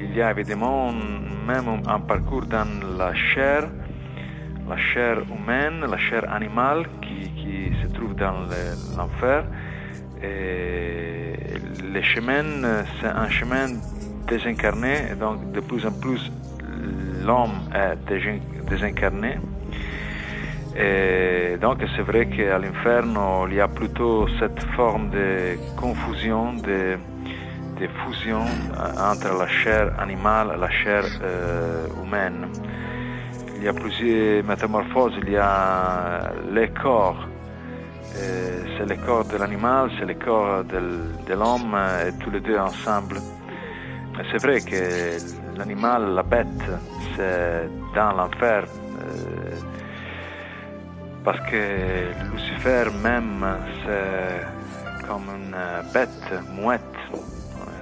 [0.00, 2.66] il y a évidemment même un parcours dans
[2.98, 3.68] la chair,
[4.68, 8.46] la chair humaine, la chair animale qui, qui se trouve dans
[8.96, 9.44] l'enfer.
[10.22, 11.34] Et
[11.82, 12.44] le chemin,
[12.98, 13.66] c'est un chemin
[14.26, 16.32] désincarné, et donc de plus en plus
[17.26, 17.96] l'homme est
[18.70, 19.38] désincarné.
[20.76, 26.98] Et donc c'est vrai qu'à l'inferno, il y a plutôt cette forme de confusion, de,
[28.06, 28.44] fusion
[28.98, 32.48] entre la chair animale et la chair euh, humaine
[33.64, 35.14] il y a plusieurs métamorphoses.
[35.22, 37.26] Il y a les corps.
[38.16, 41.74] Euh, c'est le corps de l'animal, c'est le corps de l'homme,
[42.06, 43.16] et tous les deux ensemble.
[44.30, 46.62] C'est vrai que l'animal, la bête,
[47.16, 48.64] c'est dans l'enfer.
[48.66, 49.56] Euh,
[51.24, 53.44] parce que Lucifer même,
[53.84, 55.56] c'est comme une
[55.92, 56.80] bête mouette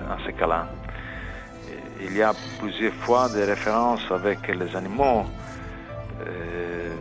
[0.08, 0.68] en ce cas-là.
[2.00, 5.24] Il y a plusieurs fois des références avec les animaux
[6.26, 6.94] euh,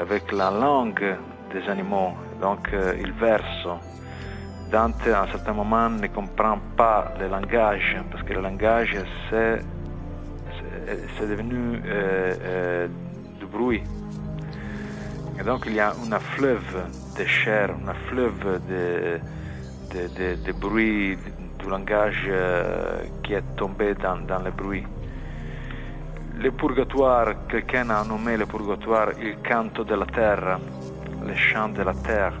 [0.00, 1.16] avec la langue
[1.52, 2.12] des animaux.
[2.40, 3.68] Donc euh, il verse.
[4.70, 8.96] Dante à un certain moment ne comprend pas le langage, parce que le langage
[9.28, 9.60] c'est,
[11.20, 12.86] devenu euh,
[13.40, 13.82] du bruit.
[15.40, 16.84] Et donc il y a un fleuve
[17.16, 19.18] de chair, un fleuve de,
[19.88, 21.16] de, de, de bruit,
[21.58, 22.30] du langage
[23.22, 24.84] qui est tombé dans, dans le bruit.
[26.38, 30.60] Le purgatoire, quelqu'un a nommé le purgatoire il canto della terra,
[31.26, 32.34] le chant de la terre,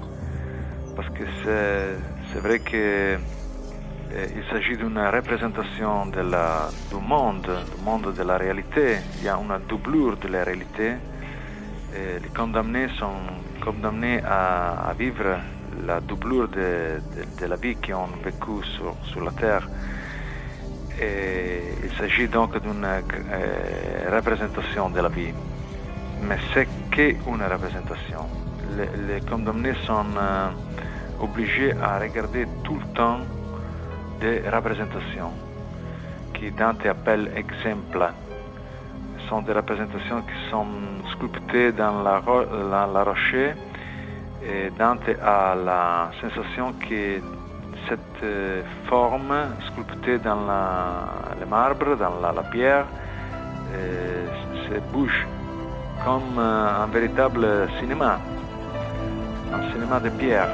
[0.94, 8.12] parce que c'est vrai qu'il eh, s'agit d'une représentation de la, du monde, du monde
[8.14, 8.98] de la réalité.
[9.18, 10.96] Il y a une doublure de la réalité.
[11.94, 13.20] Et les condamnés sont
[13.64, 15.38] condamnés à, vivre
[15.86, 17.00] la doublure de,
[17.46, 18.64] la vie qu'ils ont vécue
[19.12, 19.68] sur, la terre.
[20.98, 25.32] Il s'agit donc d'une euh, représentation de la vie.
[26.22, 28.26] mais c'est qu'une représentation.
[28.76, 30.48] Les, les condamnés sont euh,
[31.20, 33.20] obligés à regarder tout le temps
[34.20, 35.32] des représentations,
[36.34, 38.12] qui Dante appelle exemples.
[39.30, 40.66] Sont des représentations qui sont
[41.12, 42.42] sculptées dans la, ro
[44.42, 47.20] et Dante a la sensation que
[47.88, 49.32] cette euh, forme
[49.68, 50.40] sculptée dans
[51.38, 52.86] le marbre, dans la, la pierre,
[53.72, 54.26] euh,
[54.68, 55.24] se bouge
[56.04, 58.18] comme euh, un véritable cinéma,
[59.52, 60.48] un cinéma de pierre.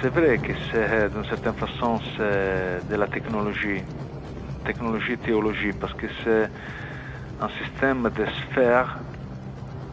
[0.00, 3.82] C'est vrai que c'est d'une certaine façon de la technologie,
[4.64, 6.50] technologie théologie, parce que c'est
[7.40, 9.00] un système de sphères,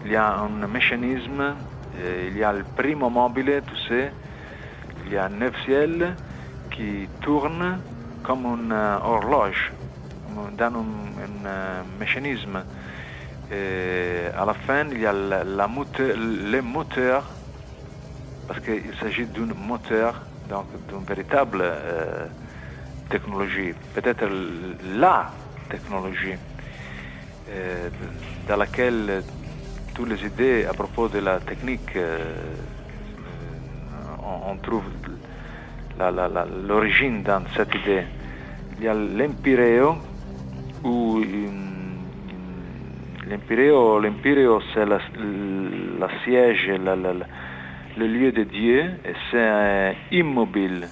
[0.05, 1.55] il y a un mécanisme,
[2.01, 4.13] et il y a le primo mobile, tu sais,
[5.05, 6.15] il y a neuf ciels
[6.71, 7.81] qui tournent
[8.23, 9.71] comme une euh, horloge,
[10.57, 10.85] dans un,
[11.45, 12.65] euh, mécanisme.
[13.49, 17.36] Et à la fin, il y a la, moteur, les moteurs,
[18.47, 22.27] parce qu'il s'agit d'un moteur, donc d'une véritable euh,
[23.09, 24.25] technologie, peut-être
[24.95, 25.31] la
[25.69, 26.35] technologie,
[27.49, 27.89] euh,
[28.47, 29.23] dans laquelle
[29.93, 32.33] toutes les idées à propos de la technique, euh,
[34.45, 34.83] on, trouve
[36.67, 38.03] l'origine dans cette idée.
[38.77, 39.97] Il y a l'empireo,
[40.83, 41.23] où
[43.29, 44.99] L'Empireo, l'Empireo c'est la,
[45.99, 47.11] la, siège, la, la,
[47.97, 48.91] le lieu de Dieu,
[49.31, 50.87] c'est immobile.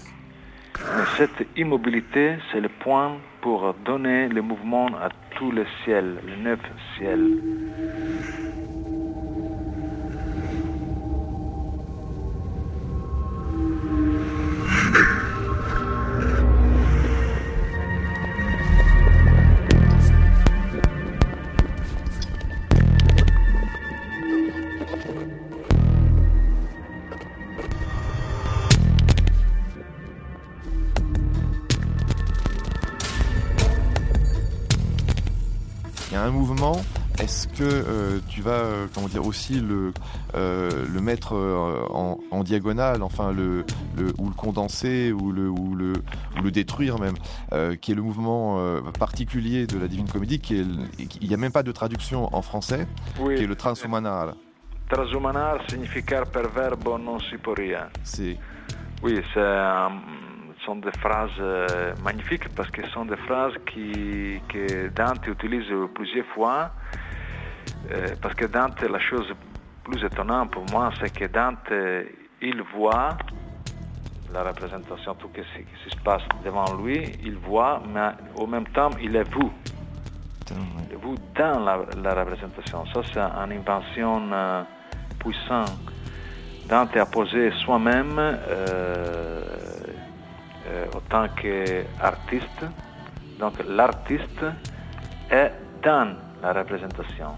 [0.78, 6.38] Mais cette immobilité, c'est le point pour donner le mouvement à tous les ciels, les
[6.38, 6.60] neuf
[6.97, 8.55] ciels.
[38.36, 39.94] Tu vas, euh, comment dire, aussi le,
[40.36, 43.66] euh, le mettre en, en, diagonale, enfin le,
[43.98, 45.94] le, ou le condenser ou le, ou le,
[46.38, 47.16] ou le détruire même,
[47.78, 48.60] qui est le mouvement
[49.00, 50.66] particulier de la Divine Comédie, qui est,
[51.22, 52.88] il n'y a même pas de traduction en français,
[53.20, 53.36] oui.
[53.36, 54.34] qui est le transhumanar.
[54.90, 57.88] Transhumanar significar per verbo non si può rien.
[58.04, 58.38] C'est.
[59.02, 59.42] Oui, c'est
[60.66, 65.72] sont des phrases euh, magnifiques parce que ce sont des phrases qui, que Dante utilise
[65.94, 66.72] plusieurs fois.
[67.91, 69.34] Euh, parce que Dante, la chose
[69.84, 71.72] plus étonnante pour moi, c'est que Dante,
[72.41, 73.18] il voit
[74.36, 78.89] la représentation, tout ce qui se passe devant lui, il voit, mais au même temps,
[79.01, 82.86] il est est vu dans la, la représentation.
[82.93, 84.63] Ça, c'est une invention euh,
[85.20, 85.72] puissante.
[86.68, 89.41] Dante a posé soi-même euh,
[90.68, 92.66] euh, autant qu'artiste.
[93.39, 94.45] Donc l'artiste
[95.30, 95.51] est
[95.84, 97.36] dans la représentation.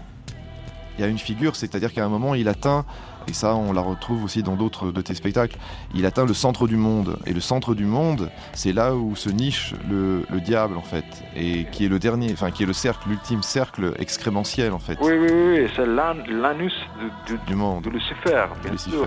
[0.98, 2.84] Il y a une figure, c'est-à-dire qu'à un moment, il atteint,
[3.28, 5.56] et ça on la retrouve aussi dans d'autres de tes spectacles,
[5.94, 7.18] il atteint le centre du monde.
[7.24, 11.04] Et le centre du monde, c'est là où se niche le, le, diable en fait,
[11.36, 14.98] et qui est le dernier, enfin qui est le cercle, l'ultime cercle excrémentiel en fait.
[15.00, 16.74] Oui, oui, oui, c'est l'anus
[17.46, 17.84] du, monde.
[17.84, 18.96] de Lucifer, bien Lucifer.
[18.96, 19.06] sûr.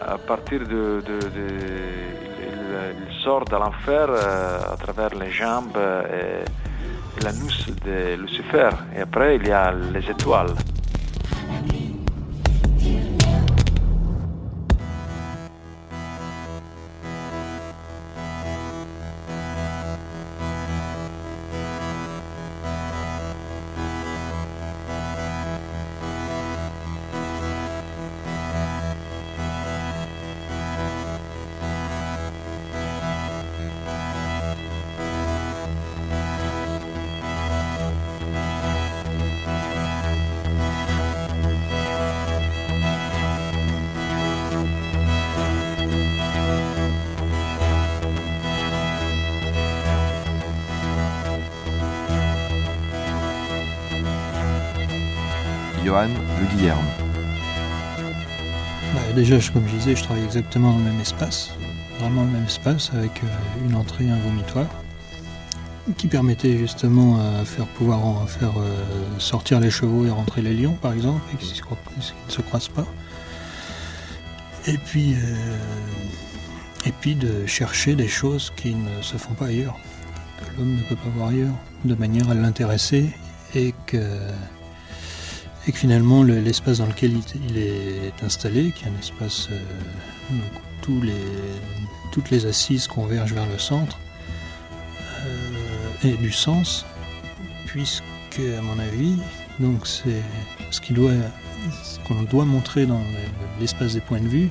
[0.00, 1.46] À partir de, de, de
[3.08, 6.42] il sort de l'enfer euh, à travers les jambes et,
[7.18, 8.70] et l'anus de Lucifer.
[8.96, 10.54] Et après, il y a les étoiles.
[11.42, 12.01] Johan
[59.22, 61.52] Déjà, comme je disais, je travaille exactement dans le même espace.
[62.00, 63.28] vraiment le même espace avec euh,
[63.64, 64.66] une entrée et un vomitoire
[65.96, 68.74] qui permettait justement à faire pouvoir en faire euh,
[69.18, 72.84] sortir les chevaux et rentrer les lions par exemple et qui ne se croisent pas.
[74.66, 75.14] Et puis,
[76.84, 79.78] et puis de chercher des choses qui ne se font pas ailleurs,
[80.38, 81.54] que l'homme ne peut pas voir ailleurs,
[81.84, 83.08] de manière à l'intéresser
[83.54, 84.02] et que
[85.66, 87.12] et que finalement l'espace dans lequel
[87.48, 89.58] il, est installé, qui est un espace euh,
[91.02, 91.12] les,
[92.10, 93.98] toutes les assises convergent vers le centre,
[95.24, 96.84] euh, et du sens,
[97.66, 98.02] puisque
[98.58, 99.16] à mon avis,
[99.60, 100.22] donc c'est
[100.70, 101.12] ce qui doit,
[102.06, 103.02] qu'on doit montrer dans
[103.60, 104.50] l'espace des points de vue,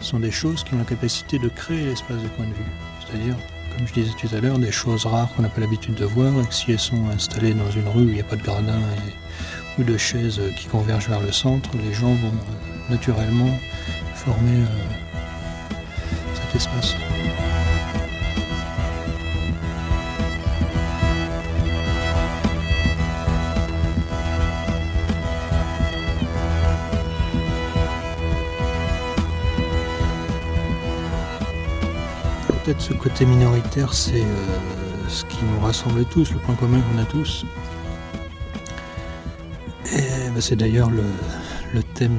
[0.00, 3.36] sont des choses qui ont la capacité de créer l'espace des points de vue, c'est-à-dire
[3.76, 6.32] comme je disais tout à l'heure, des choses rares qu'on n'a pas l'habitude de voir
[6.40, 8.42] et que si elles sont installées dans une rue où il n'y a pas de
[8.42, 9.23] gradin et
[9.78, 13.58] ou de chaises qui convergent vers le centre, les gens vont euh, naturellement
[14.14, 15.74] former euh,
[16.34, 16.94] cet espace.
[32.64, 34.24] Peut-être ce côté minoritaire, c'est euh,
[35.06, 37.44] ce qui nous rassemble tous, le point commun qu'on a tous.
[40.34, 41.04] Bah, c'est d'ailleurs le,
[41.94, 42.18] thème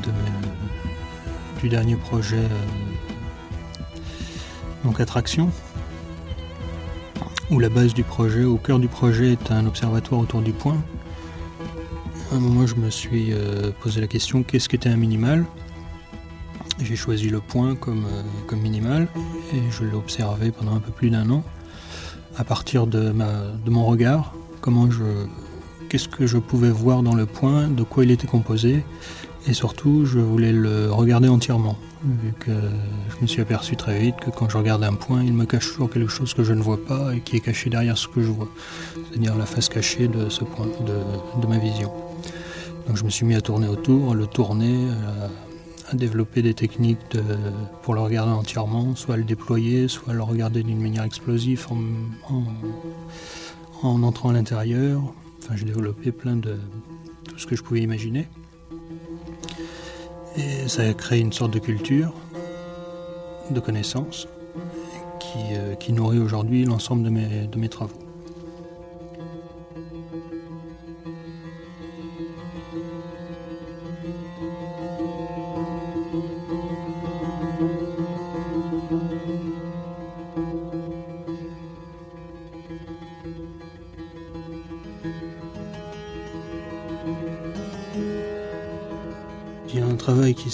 [1.62, 3.98] du dernier projet, euh,
[4.86, 5.50] donc Attraction,
[7.52, 10.78] où la base du projet, au cœur du projet, est un observatoire autour du point.
[12.32, 15.44] À un moment, je me suis euh, posé la question qu'est-ce qu'était un minimal?
[16.80, 19.08] J'ai choisi le point comme, euh, comme minimal
[19.54, 21.44] et je l'ai observé pendant un peu plus d'un an
[22.38, 23.14] à partir de
[23.68, 25.04] mon regard, comment je,
[25.90, 28.84] qu'est-ce que je pouvais voir dans le point, de quoi il était composé,
[29.48, 34.16] et surtout je voulais le regarder entièrement, vu que je me suis aperçu très vite
[34.18, 36.62] que quand je regarde un point, il me cache toujours quelque chose que je ne
[36.62, 38.50] vois pas et qui est caché derrière ce que je vois,
[39.10, 41.92] c'est-à-dire la face cachée de ce point, de, ma vision.
[42.88, 44.88] Donc je me suis mis à tourner autour, à le tourner,
[45.92, 46.98] à, développer des techniques
[47.84, 51.68] pour le regarder entièrement, soit le déployer, soit le regarder d'une manière explosive
[53.84, 55.02] en entrant à l'intérieur,
[55.46, 56.58] Enfin, j'ai développé plein de
[57.30, 58.28] tout ce que je pouvais imaginer.
[60.38, 62.12] Et ça a créé une sorte de culture,
[63.52, 64.28] de connaissances,
[65.20, 68.05] qui, euh, qui nourrit aujourd'hui l'ensemble de mes travaux.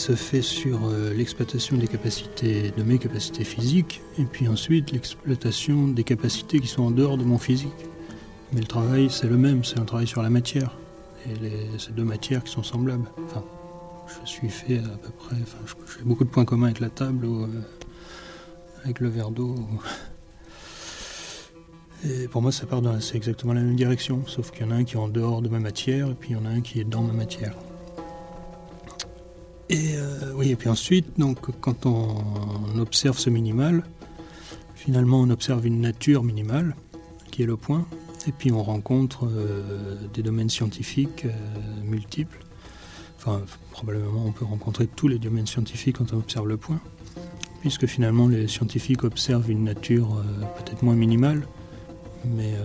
[0.01, 5.87] Se fait sur euh, l'exploitation des capacités, de mes capacités physiques, et puis ensuite l'exploitation
[5.87, 7.85] des capacités qui sont en dehors de mon physique.
[8.51, 10.75] Mais le travail, c'est le même, c'est un travail sur la matière.
[11.27, 13.07] Et ces deux matières qui sont semblables.
[13.25, 13.43] Enfin,
[14.23, 15.35] je suis fait à peu près.
[15.39, 15.59] Enfin,
[15.95, 17.47] j'ai beaucoup de points communs avec la table ou euh,
[18.83, 19.55] avec le verre d'eau.
[22.03, 24.71] Et pour moi, ça part dans c'est exactement la même direction, sauf qu'il y en
[24.71, 26.49] a un qui est en dehors de ma matière, et puis il y en a
[26.49, 27.53] un qui est dans ma matière.
[29.71, 33.83] Et euh, oui, et puis ensuite, donc, quand on, observe ce minimal,
[34.75, 36.75] finalement on observe une nature minimale,
[37.31, 37.85] qui est le point,
[38.27, 41.31] et puis on rencontre euh, des domaines scientifiques euh,
[41.85, 42.39] multiples.
[43.17, 46.81] Enfin, probablement on peut rencontrer tous les domaines scientifiques quand on observe le point,
[47.61, 50.21] puisque finalement les scientifiques observent une nature
[50.57, 51.47] peut-être moins minimale,
[52.25, 52.55] mais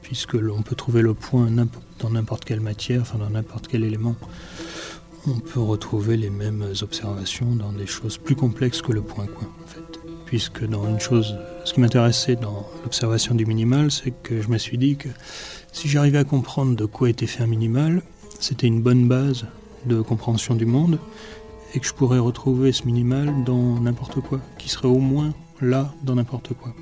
[0.00, 1.48] puisque l'on peut trouver le point
[1.98, 4.14] dans n'importe quelle matière, enfin dans n'importe quel élément,
[5.26, 9.48] on peut retrouver les mêmes observations dans des choses plus complexes que le point coin
[9.62, 10.00] en fait.
[10.26, 14.58] Puisque dans une chose, ce qui m'intéressait dans l'observation du minimal, c'est que je me
[14.58, 15.08] suis dit que
[15.72, 18.02] si j'arrivais à comprendre de quoi était fait un minimal,
[18.38, 19.46] c'était une bonne base
[19.86, 20.98] de compréhension du monde
[21.74, 25.92] et que je pourrais retrouver ce minimal dans n'importe quoi, qui serait au moins là
[26.02, 26.74] dans n'importe quoi.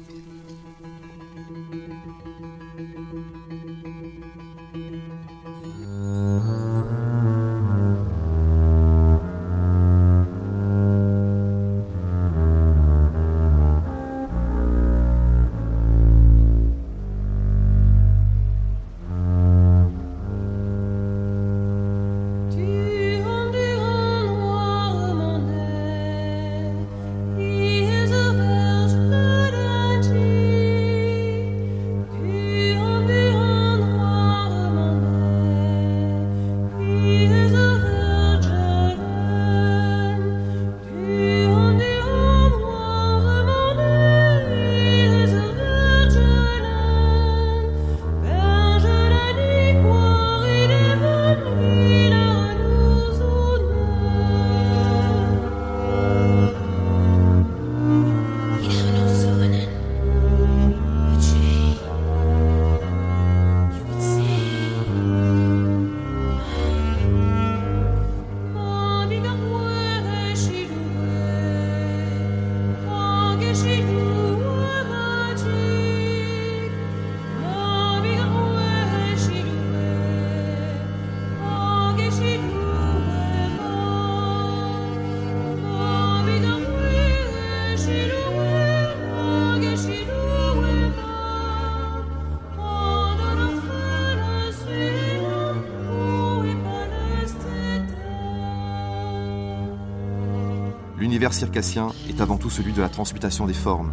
[101.32, 103.92] Circassien est avant tout celui de la transmutation des formes.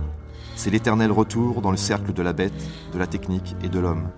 [0.56, 2.54] C'est l'éternel retour dans le cercle de la bête,
[2.94, 4.10] de la technique et de l'homme.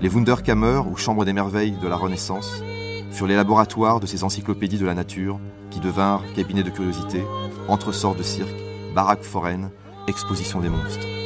[0.00, 2.62] Les Wunderkammer, ou chambres des merveilles de la Renaissance,
[3.10, 5.40] furent les laboratoires de ces encyclopédies de la nature
[5.70, 7.22] qui devinrent cabinets de curiosité,
[7.68, 8.54] entresorts de cirque,
[8.94, 9.70] baraques foraines,
[10.06, 11.17] expositions des monstres.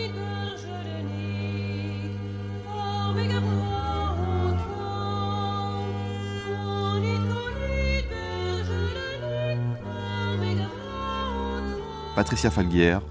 [12.15, 13.03] Patricia Falguière.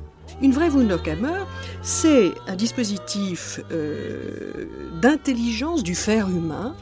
[0.41, 1.43] Une vraie Wunderkammer,
[1.81, 4.65] c'est un dispositif euh,
[5.01, 6.75] d'intelligence du fer humain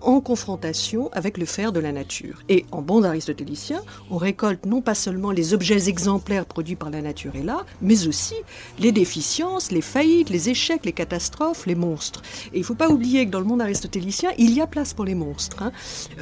[0.00, 2.42] en confrontation avec le fer de la nature.
[2.48, 7.02] Et en bande aristotélicien, on récolte non pas seulement les objets exemplaires produits par la
[7.02, 8.34] nature et là, mais aussi
[8.78, 12.22] les déficiences, les faillites, les échecs, les catastrophes, les monstres.
[12.52, 14.94] Et il ne faut pas oublier que dans le monde aristotélicien, il y a place
[14.94, 15.62] pour les monstres.
[15.62, 15.72] Hein.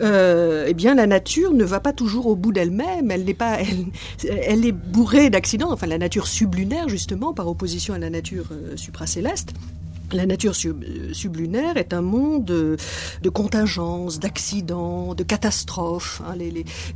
[0.01, 3.59] Euh, eh bien, la nature ne va pas toujours au bout d'elle-même, elle n'est pas,
[4.29, 5.73] elle, est bourrée d'accidents.
[5.73, 9.55] Enfin, la nature sublunaire, justement, par opposition à la nature euh, supracéleste.
[10.13, 16.23] La nature sublunaire est un monde de, contingences, d'accidents, de catastrophes.
[16.27, 16.35] Hein.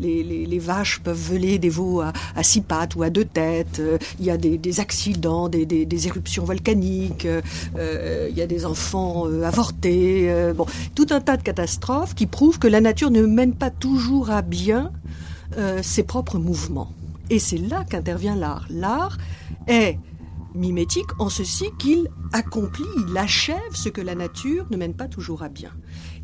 [0.00, 3.82] Les, vaches peuvent voler des veaux à, six pattes ou à deux têtes.
[4.18, 7.26] Il y a des, accidents, des, éruptions volcaniques.
[7.76, 10.30] Euh, il y a des enfants euh, avortés.
[10.30, 13.70] Euh, bon, tout un tas de catastrophes qui prouvent que la nature ne mène pas
[13.70, 14.90] toujours à bien
[15.82, 16.90] ses propres mouvements.
[17.28, 18.66] Et c'est là qu'intervient l'art.
[18.70, 19.18] L'art
[19.66, 19.98] est
[20.54, 25.42] mimétique en ceci qu'il accomplit, il achève ce que la nature ne mène pas toujours
[25.42, 25.72] à bien.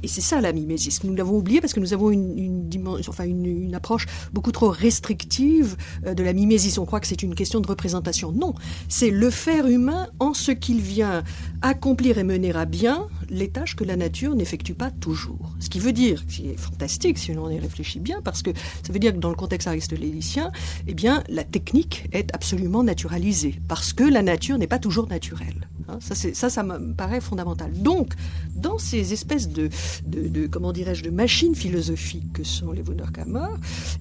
[0.02, 1.02] Et c'est ça la mimésis.
[1.04, 5.76] Nous l'avons oublié parce que nous avons une, approche beaucoup trop restrictive
[6.06, 6.78] euh, de la mimésis.
[6.78, 8.32] On croit que c'est une question de représentation.
[8.32, 8.54] Non,
[8.88, 11.22] c'est le faire humain en ce qu'il vient
[11.62, 15.54] accomplir et mener à bien les tâches que la nature n'effectue pas toujours.
[15.60, 18.92] Ce qui veut dire, qui est fantastique si on y réfléchit bien, parce que ça
[18.92, 20.50] veut dire que dans le contexte aristotélicien,
[20.86, 25.68] eh bien, la technique est absolument naturalisée, parce que la nature n'est pas toujours naturelle.
[25.88, 25.98] Hein.
[26.00, 27.72] ça, ça, me paraît fondamental.
[27.72, 28.14] Donc,
[28.54, 29.68] dans ces espèces de,
[30.06, 33.48] de, comment dirais-je, de machines philosophiques que sont les Wunderkammer,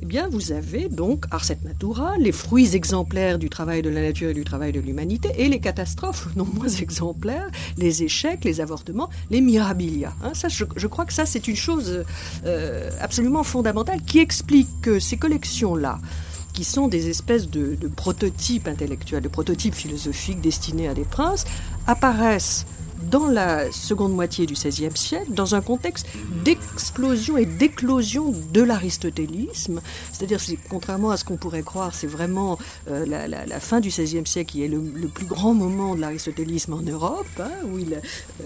[0.01, 4.01] eh bien, vous avez donc Ars et Natura, les fruits exemplaires du travail de la
[4.01, 8.61] nature et du travail de l'humanité, et les catastrophes non moins exemplaires, les échecs, les
[8.61, 10.13] avortements, les mirabilia.
[10.23, 10.31] Hein.
[10.33, 12.03] ça, je, crois que ça, c'est une chose
[12.45, 15.99] euh, absolument fondamentale qui explique que ces collections-là,
[16.57, 21.45] qui sont des espèces de, prototypes intellectuels, de prototypes philosophiques destinés à des princes,
[21.85, 22.65] apparaissent
[23.03, 26.07] dans la seconde moitié du XVIe siècle, dans un contexte
[26.43, 29.81] d'explosion et d'éclosion de l'aristotélisme.
[30.11, 30.39] C'est-à-dire,
[30.69, 32.57] contrairement à ce qu'on pourrait croire, c'est vraiment
[32.89, 36.81] euh, la, fin du XVIe siècle qui est le, plus grand moment de l'aristotélisme en
[36.81, 37.99] Europe, hein, où euh,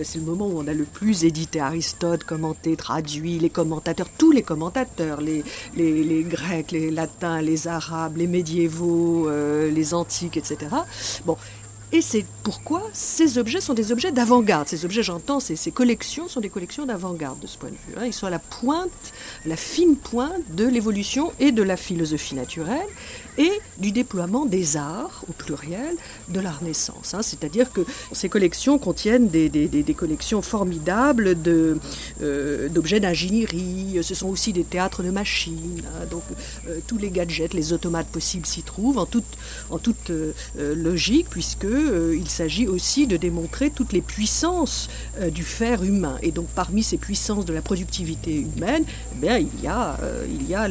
[0.04, 4.32] c'est le moment où on a le plus édité Aristote, commenté, traduit, les commentateurs, tous
[4.32, 5.44] les commentateurs, les,
[5.76, 10.68] les, Grecs, les Latins, les Arabes, les médiévaux, euh, les Antiques, etc.
[11.26, 11.38] Bon,
[11.94, 14.68] et c'est pourquoi ces objets sont des objets d'avant-garde.
[14.68, 17.98] Ces objets, j'entends, ces, collections sont des collections d'avant-garde de ce point de vue.
[17.98, 18.06] Hein.
[18.06, 18.90] Ils sont à la pointe,
[19.46, 22.88] la fine pointe de l'évolution et de la philosophie naturelle
[23.38, 25.96] et du déploiement des arts, au pluriel,
[26.30, 27.14] de la Renaissance.
[27.14, 27.22] Hein.
[27.22, 31.36] C'est-à-dire que ces collections contiennent des, collections formidables
[32.22, 36.06] euh, d'objets d'ingénierie, ce sont aussi des théâtres de machines, hein.
[36.10, 36.24] donc
[36.68, 39.26] euh, tous les gadgets, les automates possibles s'y trouvent, en toute,
[39.70, 44.90] en toute euh, logique, puisqu'il s'agit aussi de démontrer toutes les puissances
[45.32, 46.18] du fer humain.
[46.22, 50.48] Et donc parmi ces puissances de la productivité humaine, eh bien, il y a, il
[50.48, 50.68] y a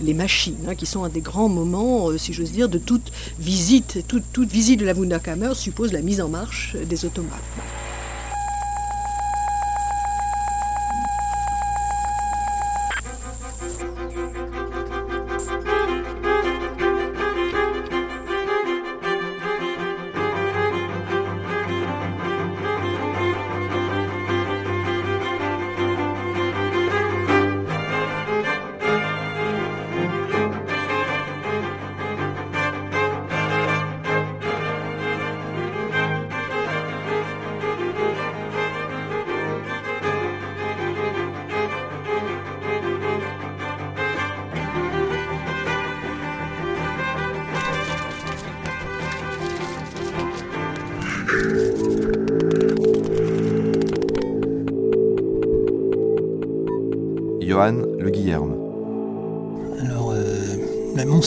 [0.00, 3.12] les machines, hein, qui sont un des grands moments euh, si j'ose dire, de toute
[3.38, 4.04] visite.
[4.08, 7.42] Toute, toute visite de la Wunderkammer suppose la mise en marche des automates.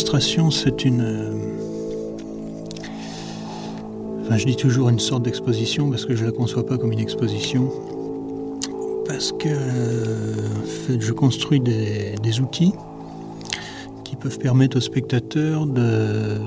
[0.08, 1.02] La monstration, c'est une.
[1.02, 1.32] Euh,
[4.22, 6.94] enfin, je dis toujours une sorte d'exposition parce que je ne la conçois pas comme
[6.94, 7.70] une exposition.
[9.06, 9.50] Parce que,
[10.66, 12.74] fait, je construis des, outils
[14.06, 16.38] qui peuvent permettre aux spectateurs de.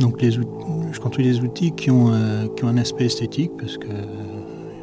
[0.00, 2.12] Donc, les je construis des outils qui ont,
[2.54, 3.88] qui ont un aspect esthétique, parce que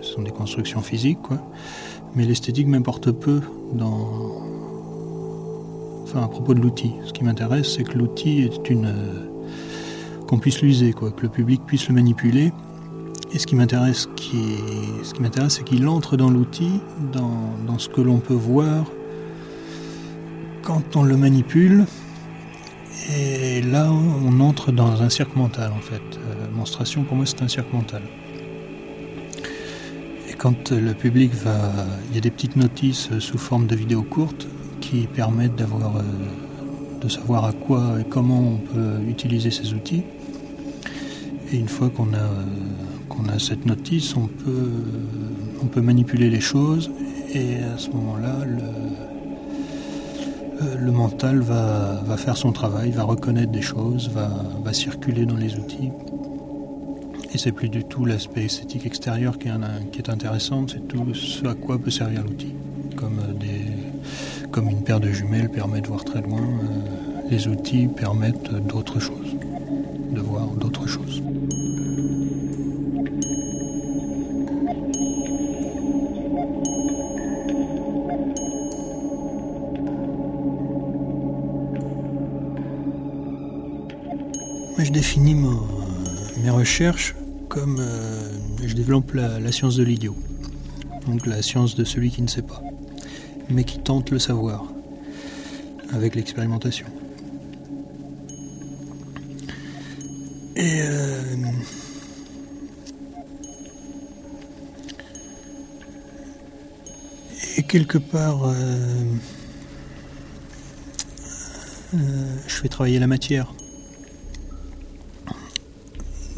[0.02, 1.38] ce sont des constructions physiques, quoi.
[2.16, 3.42] Mais l'esthétique m'importe peu
[3.74, 4.45] dans.
[6.06, 6.94] Enfin, à propos de l'outil.
[7.04, 8.94] Ce qui m'intéresse, c'est que l'outil est une.
[10.28, 12.54] qu'on puisse l'user, quoi, que le public puisse le manipuler.
[13.34, 16.80] Et ce qui m'intéresse, ce qui m'intéresse, c'est qu'il entre dans l'outil,
[17.12, 18.86] dans, dans ce que l'on peut voir
[20.62, 21.86] quand on le manipule.
[23.18, 26.02] Et là, on entre dans un cirque mental, en fait.
[26.18, 28.04] Euh, monstration, pour moi, c'est un cirque mental
[30.38, 31.72] quand le public va.
[32.10, 34.48] Il y a des petites notices sous forme de vidéos courtes
[34.86, 36.02] qui permettent d'avoir, euh,
[37.02, 40.04] de savoir à quoi et comment on peut utiliser ces outils.
[41.52, 42.44] Et une fois qu'on a, euh,
[43.10, 44.72] qu'on a cette notice, on peut,
[45.64, 46.92] on peut manipuler les choses
[47.34, 48.58] et à ce moment-là, le,
[50.62, 54.30] euh, le mental va, va, faire son travail, va reconnaître des choses, va,
[54.64, 55.90] va circuler dans les outils.
[57.34, 61.56] Et c'est plus du tout l'aspect esthétique extérieur qui est, intéressant, c'est tout ce à
[61.56, 62.54] quoi peut servir l'outil.
[62.96, 63.95] Comme, euh,
[64.56, 69.02] comme une paire de jumelles permet de voir très loin, euh, les outils permettent d'autres
[69.02, 69.36] choses,
[70.12, 71.22] de voir d'autres choses.
[84.72, 87.14] Moi, je définis mes recherches
[87.50, 88.32] comme euh,
[88.66, 90.16] je développe la, science de l'idiot,
[91.08, 92.62] donc la science de celui qui ne sait pas,
[93.50, 94.66] mais qui tente le savoir
[95.94, 96.88] avec l'expérimentation.
[100.56, 101.36] Et, euh,
[107.68, 109.16] quelque part, euh,
[112.48, 113.54] je fais travailler la matière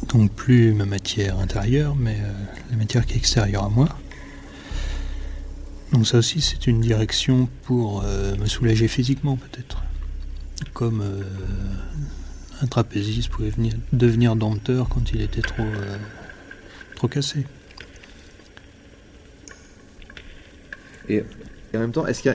[0.07, 2.31] donc plus ma matière intérieure, mais euh,
[2.71, 3.89] la matière qui est extérieure à moi.
[5.91, 9.83] Donc ça aussi c'est une direction pour euh, me soulager physiquement peut-être.
[10.73, 11.23] Comme euh,
[12.61, 15.63] un trapéziste pouvait venir, devenir dompteur quand il était trop,
[16.95, 17.45] trop cassé.
[21.09, 21.23] Et
[21.73, 22.31] et en même temps, est-ce qu'il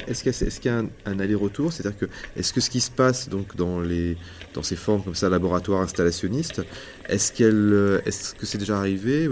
[0.64, 1.72] y a, un, aller-retour?
[1.72, 2.06] C'est-à-dire que,
[2.36, 3.82] est-ce que ce qui se passe donc dans,
[4.62, 6.62] ces formes comme ça, laboratoire installationniste,
[7.08, 7.42] est-ce,
[8.06, 9.28] est-ce que c'est déjà arrivé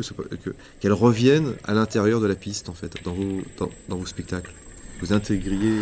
[0.81, 4.53] qu'elles reviennent à l'intérieur de la piste, en fait, dans vos, spectacles?
[5.01, 5.81] Vous intégriez.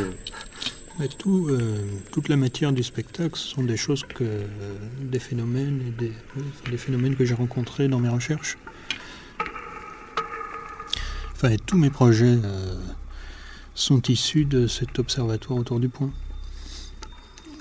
[1.00, 1.78] Euh, tout, euh,
[2.10, 4.24] toute la matière du spectacle ce sont des choses que.
[5.00, 6.12] des phénomènes, des,
[6.70, 8.58] des phénomènes que j'ai rencontrés dans mes recherches.
[11.34, 12.36] Enfin, tous mes projets.
[13.78, 16.10] Sont issus de cet observatoire autour du point.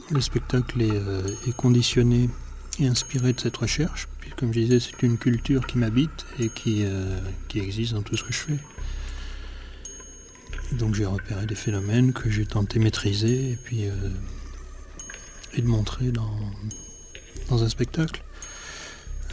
[0.10, 1.22] Le spectacle est, euh,
[1.56, 2.28] conditionné
[2.80, 6.50] et inspiré de cette recherche, puis comme je disais, c'est une culture qui m'habite et
[6.50, 8.58] qui, euh, qui existe dans tout ce que je fais.
[10.72, 13.92] Donc j'ai repéré des phénomènes que j'ai tenté maîtriser et puis euh,
[15.54, 16.36] et de montrer dans,
[17.50, 18.24] dans un spectacle.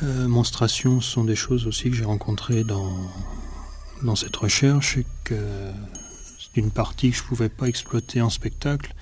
[0.03, 3.11] monstrations sont des choses aussi que j'ai rencontrées dans,
[4.03, 5.35] dans cette recherche et que
[6.55, 8.95] d'une partie que je ne pouvais pas exploiter en spectacle,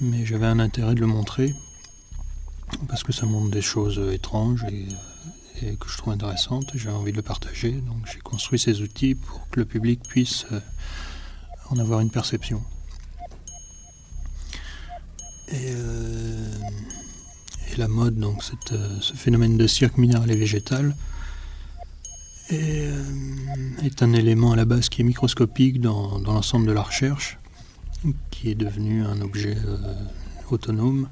[0.00, 1.54] mais j'avais un intérêt de le montrer,
[2.88, 4.86] parce que ça montre des choses étranges et,
[5.78, 9.48] que je trouve intéressantes, j'avais envie de le partager, donc j'ai construit ces outils pour
[9.48, 10.58] que le public puisse euh,
[11.70, 12.64] en avoir une perception.
[15.48, 16.52] Et, euh,
[17.78, 20.94] la mode, donc euh, ce phénomène de cirque minéral et végétal,
[22.50, 23.04] euh,
[23.82, 27.38] est, un élément à la base qui est microscopique dans, l'ensemble de la recherche,
[28.30, 29.94] qui est devenu un objet euh,
[30.50, 31.08] autonome.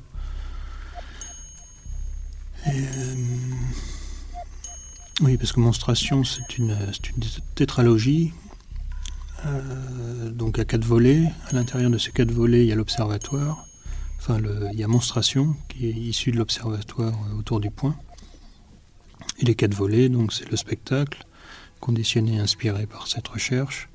[2.67, 3.15] Euh,
[5.23, 7.23] oui, parce que monstration, c'est une, une,
[7.55, 8.33] tétralogie,
[10.33, 11.31] donc à quatre volets.
[11.49, 13.65] À l'intérieur de ces quatre volets, il y a l'observatoire.
[14.19, 14.39] Enfin,
[14.73, 17.97] il y a monstration, qui est issue de l'observatoire autour du point.
[19.39, 21.25] Et les quatre volets, donc c'est le spectacle,
[21.81, 23.89] conditionné et inspiré par cette recherche.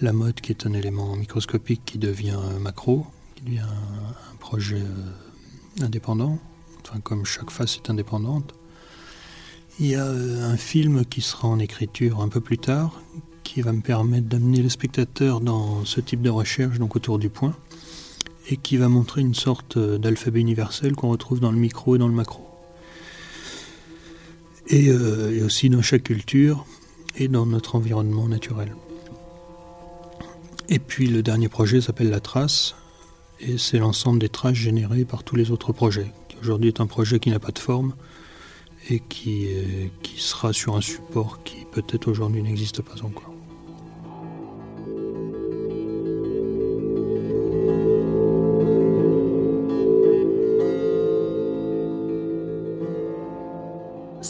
[0.00, 5.84] La mode qui est un élément microscopique qui devient macro, qui devient un, projet euh,
[5.84, 6.38] indépendant,
[6.84, 8.54] enfin comme chaque face est indépendante.
[9.78, 13.00] Il y a euh, un film qui sera en écriture un peu plus tard,
[13.42, 17.30] qui va me permettre d'amener le spectateur dans ce type de recherche, donc autour du
[17.30, 17.54] point,
[18.48, 21.98] et qui va montrer une sorte euh, d'alphabet universel qu'on retrouve dans le micro et
[21.98, 22.41] dans le macro.
[24.72, 26.66] Et, et, aussi dans chaque culture,
[27.16, 28.74] et dans notre environnement naturel.
[30.68, 32.74] Et puis le dernier projet s'appelle La Trace,
[33.40, 36.10] et c'est l'ensemble des traces générées par tous les autres projets.
[36.40, 37.94] Aujourd'hui est un projet qui n'a pas de forme
[38.88, 39.48] et qui,
[40.02, 43.31] qui sera sur un support qui peut-être aujourd'hui n'existe pas encore.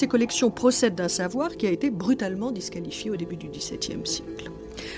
[0.02, 4.50] Ces collections procèdent d'un savoir qui a été brutalement disqualifié au début du XVIIe siècle.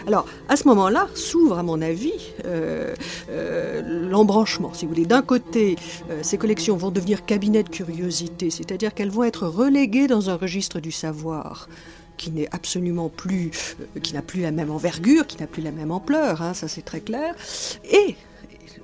[0.07, 2.14] Alors, à ce moment-là, s'ouvre, à mon avis,
[2.46, 2.94] euh,
[3.28, 4.72] euh, l'embranchement.
[4.72, 5.76] Si vous voulez, d'un côté,
[6.09, 10.36] euh, ces collections vont devenir cabinets de curiosité, c'est-à-dire qu'elles vont être reléguées dans un
[10.36, 11.68] registre du savoir
[12.16, 13.50] qui n'est absolument plus,
[14.02, 16.80] qui n'a plus la même envergure, qui n'a plus la même ampleur, hein, ça c'est
[16.80, 17.34] très clair.
[17.92, 18.16] Et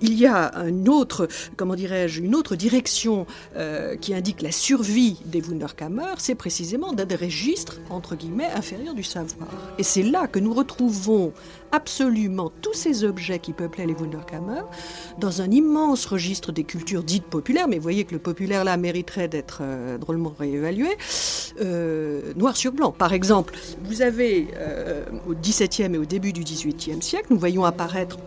[0.01, 0.53] il y a
[0.91, 3.27] autre, comment dirais-je, une autre direction
[3.57, 8.95] euh, qui indique la survie des Wunderkammer, c'est précisément d'un des registres, entre guillemets, inférieurs
[8.95, 9.49] du savoir.
[9.79, 11.33] Et c'est là que nous retrouvons
[11.73, 14.63] absolument tous ces objets qui peuplaient les Wunderkammer
[15.19, 18.77] dans un immense registre des cultures dites populaires, mais vous voyez que le populaire là
[18.77, 20.89] mériterait d'être euh, drôlement réévalué,
[21.61, 22.91] euh, noir sur blanc.
[22.91, 24.49] Par exemple, vous avez
[25.29, 28.19] au XVIIe et au début du XVIIIe siècle, nous voyons apparaître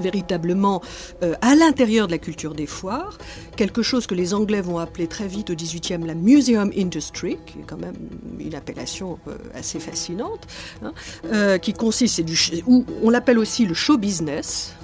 [0.00, 0.82] véritablement
[1.22, 3.18] euh, à l'intérieur de la culture des foires,
[3.56, 7.58] quelque chose que les Anglais vont appeler très vite au 18e la Museum Industry, qui
[7.58, 7.96] est quand même
[8.38, 10.46] une appellation euh, assez fascinante,
[10.82, 10.92] hein,
[11.32, 12.36] euh, qui consiste, du,
[12.66, 14.74] ou on l'appelle aussi le show business.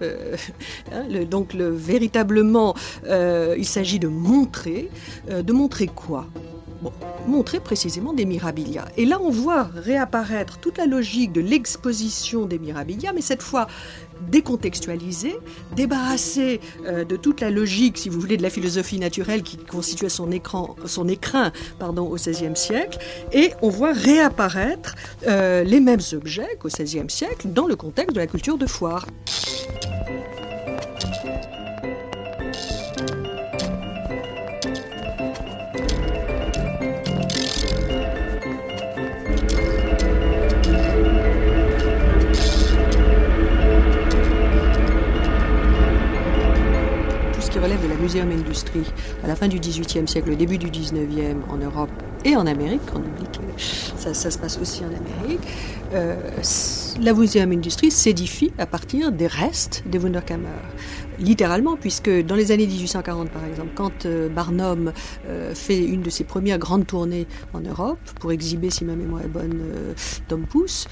[0.00, 2.74] Hein, donc le, véritablement,
[3.06, 4.88] il s'agit de montrer,
[5.28, 6.26] de montrer quoi?
[7.28, 8.86] Montrer précisément des mirabilia.
[8.96, 13.68] Et là, on voit réapparaître toute la logique de l'exposition des mirabilia, mais cette fois
[14.30, 15.36] décontextualisée,
[15.74, 20.08] débarrassée euh, de toute la logique, si vous voulez, de la philosophie naturelle qui constituait
[20.08, 20.76] son, écran,
[21.08, 22.98] écrin pardon, au XVIe siècle,
[23.32, 24.94] et on voit réapparaître
[25.26, 29.06] euh, les mêmes objets qu'au XVIe siècle dans le contexte de la culture de foire.
[48.12, 48.82] Museum Industry
[49.24, 51.88] à la fin du XVIIIe siècle, début du XIXe en Europe
[52.26, 52.82] et en Amérique.
[53.96, 55.40] Ça, se passe aussi en Amérique.
[55.94, 56.16] Euh,
[57.00, 60.48] la Museum Industry s'édifie à partir des restes des Wunderkammer
[61.18, 64.92] littéralement, puisque dans les années 1840, par exemple, quand euh, Barnum
[65.28, 69.22] euh, fait une de ses premières grandes tournées en Europe, pour exhiber, si ma mémoire
[69.22, 69.94] est bonne, euh,
[70.28, 70.86] Tom Pouce,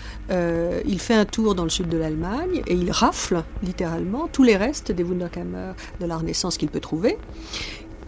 [0.87, 4.57] il fait un tour dans le sud de l'Allemagne et il rafle littéralement tous les
[4.57, 7.19] restes des Wunderkammer de la Renaissance qu'il peut trouver.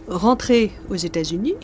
[0.07, 1.55] Rentré aux États-Unis,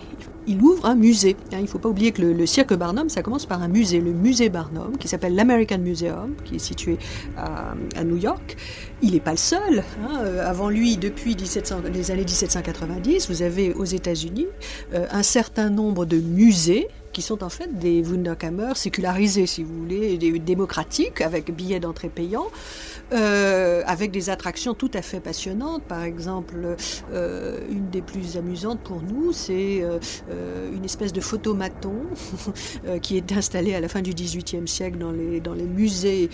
[0.47, 1.35] il ouvre un musée.
[1.51, 3.99] Hein, il ne faut pas oublier que le, cirque Barnum, ça commence par un musée,
[3.99, 6.97] le musée Barnum, qui s'appelle l'American Museum, qui est situé
[7.37, 8.57] à, New York.
[9.01, 9.83] Il n'est pas le seul.
[10.01, 10.21] Hein.
[10.21, 14.47] Euh, avant lui, depuis les années 1790, vous avez aux États-Unis
[14.93, 19.79] euh, un certain nombre de musées qui sont en fait des Wunderkammer sécularisés, si vous
[19.79, 22.47] voulez, des démocratiques, avec billets d'entrée payants,
[23.11, 25.83] euh, avec des attractions tout à fait passionnantes.
[25.83, 26.75] Par exemple,
[27.11, 29.99] euh, une des plus amusantes pour nous, c'est euh,
[30.71, 31.95] une espèce de photomaton
[33.01, 35.11] qui est installé à la fin du XVIIIe siècle dans
[35.53, 36.29] les, musées,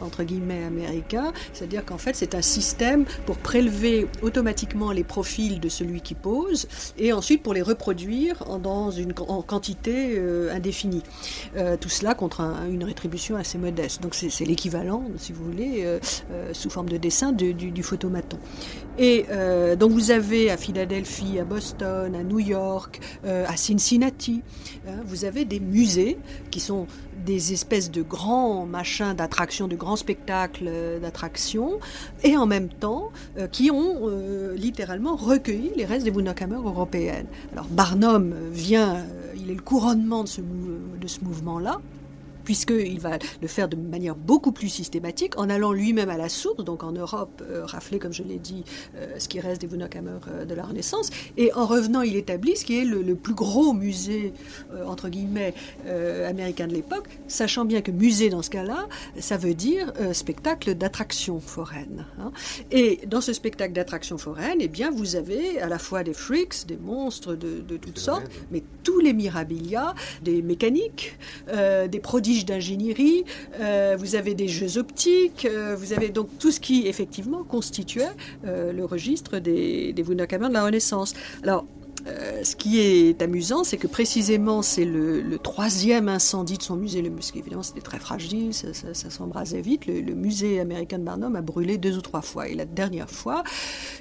[0.00, 1.32] entre guillemets, américains.
[1.52, 6.68] C'est-à-dire qu'en fait, c'est un système pour prélever automatiquement les profils de celui qui pose
[6.98, 10.20] et ensuite pour les reproduire en quantité
[10.50, 11.02] indéfinie.
[11.80, 14.02] tout cela contre une rétribution assez modeste.
[14.02, 15.98] Donc c'est l'équivalent, si vous voulez, euh,
[16.30, 18.38] euh, sous forme de dessin du, photomaton.
[18.98, 24.42] Et euh, donc vous avez à Philadelphie, à Boston, à New York, à Cincinnati,
[24.86, 26.18] hein, vous avez des musées
[26.50, 26.86] qui sont
[27.24, 31.80] des espèces de grands machins d'attraction, de grands spectacles d'attraction,
[32.22, 33.10] et en même temps
[33.50, 34.10] qui ont
[34.54, 37.26] littéralement recueilli les restes des Wunderkammer européennes.
[37.52, 39.04] Alors Barnum vient,
[39.36, 41.80] il est le couronnement de ce, de ce mouvement-là
[42.44, 46.64] puisqu'il va le faire de manière beaucoup plus systématique, en allant lui-même à la source,
[46.64, 48.64] donc en Europe, euh, rafler, comme je l'ai dit,
[48.96, 52.56] euh, ce qui reste des Wunderkammer euh, de la Renaissance, et en revenant, il établit
[52.56, 54.32] ce qui est le, plus gros musée,
[54.86, 55.54] entre guillemets,
[56.26, 58.88] américain de l'époque, sachant bien que musée, dans ce cas-là,
[59.18, 62.06] ça veut dire spectacle d'attraction foraine.
[62.18, 62.32] Hein.
[62.70, 66.66] Et dans ce spectacle d'attraction foraine, eh bien, vous avez à la fois des freaks,
[66.66, 71.16] des monstres de, de toutes sortes, mais tous les mirabilia, des mécaniques,
[71.46, 72.00] des
[72.42, 73.24] d'ingénierie,
[73.60, 78.14] euh, vous avez des jeux optiques, euh, vous avez donc tout ce qui effectivement constituait
[78.46, 80.02] euh, le registre des, des
[80.48, 81.14] de la Renaissance.
[81.42, 81.64] Alors,
[82.06, 87.02] Euh, ce qui est amusant, c'est que précisément c'est le, troisième incendie de son musée,
[87.02, 89.86] le musée évidemment c'était très fragile, ça, s'embrasait vite.
[89.86, 93.42] Le, musée américain de Barnum a brûlé deux ou trois fois, et la dernière fois,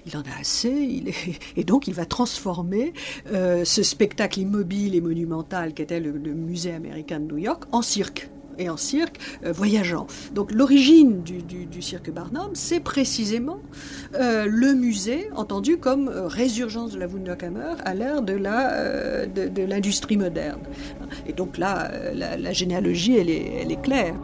[0.05, 1.03] il en a assez,
[1.55, 2.93] et donc il va transformer
[3.31, 8.29] euh, ce spectacle immobile et monumental qu'était le musée américain de New York en cirque
[8.57, 10.07] et en cirque euh, voyageant.
[10.33, 13.59] Donc l'origine du, cirque Barnum, c'est précisément
[14.15, 19.63] euh, le musée entendu comme euh, résurgence de la Wunderkammer à l'ère de la de,
[19.63, 20.59] l'industrie moderne.
[21.27, 24.15] Et donc là, la, généalogie, elle est, elle est claire.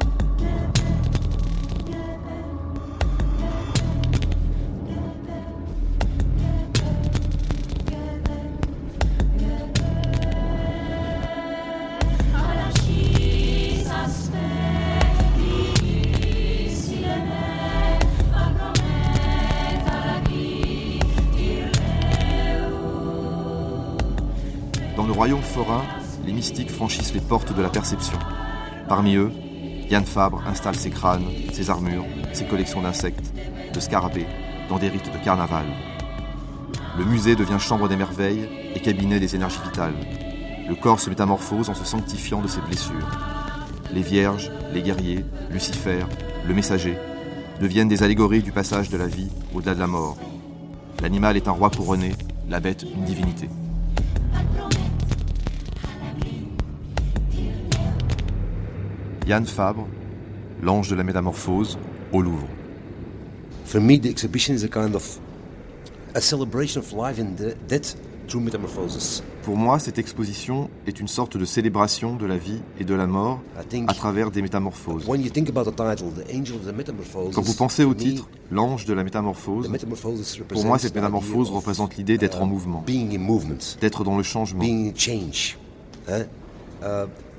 [26.70, 28.18] Franchissent les portes de la perception.
[28.88, 29.32] Parmi eux,
[29.89, 33.34] Yann Fabre installe ses crânes, ses armures, ses collections d'insectes,
[33.74, 34.28] de scarabées,
[34.68, 35.66] dans des rites de carnaval.
[36.97, 39.95] Le musée devient chambre des merveilles et cabinet des énergies vitales.
[40.68, 43.10] Le corps se métamorphose en se sanctifiant de ses blessures.
[43.93, 46.06] Les vierges, les guerriers, Lucifer,
[46.47, 46.97] le messager,
[47.62, 50.18] deviennent des allégories du passage de la vie au-delà de la mort.
[51.02, 52.14] L'animal est un roi couronné,
[52.47, 53.50] la bête une divinité.
[59.30, 59.86] Yann Fabre,
[60.64, 61.78] L'ange de la métamorphose,
[62.12, 62.48] au Louvre.
[63.64, 65.20] For me, the exhibition is a kind of
[66.16, 67.36] a celebration of life and
[67.68, 67.96] death
[68.28, 69.22] through metamorphosis.
[69.44, 73.06] Pour moi, cette exposition est une sorte de célébration de la vie et de la
[73.06, 73.40] mort
[73.88, 75.08] à travers des métamorphoses.
[75.08, 77.94] When you think about the title, the angel of the metamorphosis, Quand vous pensez au
[77.94, 79.70] titre, l'ange de la métamorphose,
[80.48, 82.84] pour moi, cette métamorphose représente l'idée d'être en uh, mouvement,
[83.20, 84.64] movement, d'être dans le changement.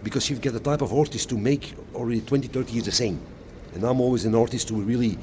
[0.02, 3.20] Because you've got a type of artist to make already 20, 30 years the same.
[3.74, 5.18] And I'm always an artist who really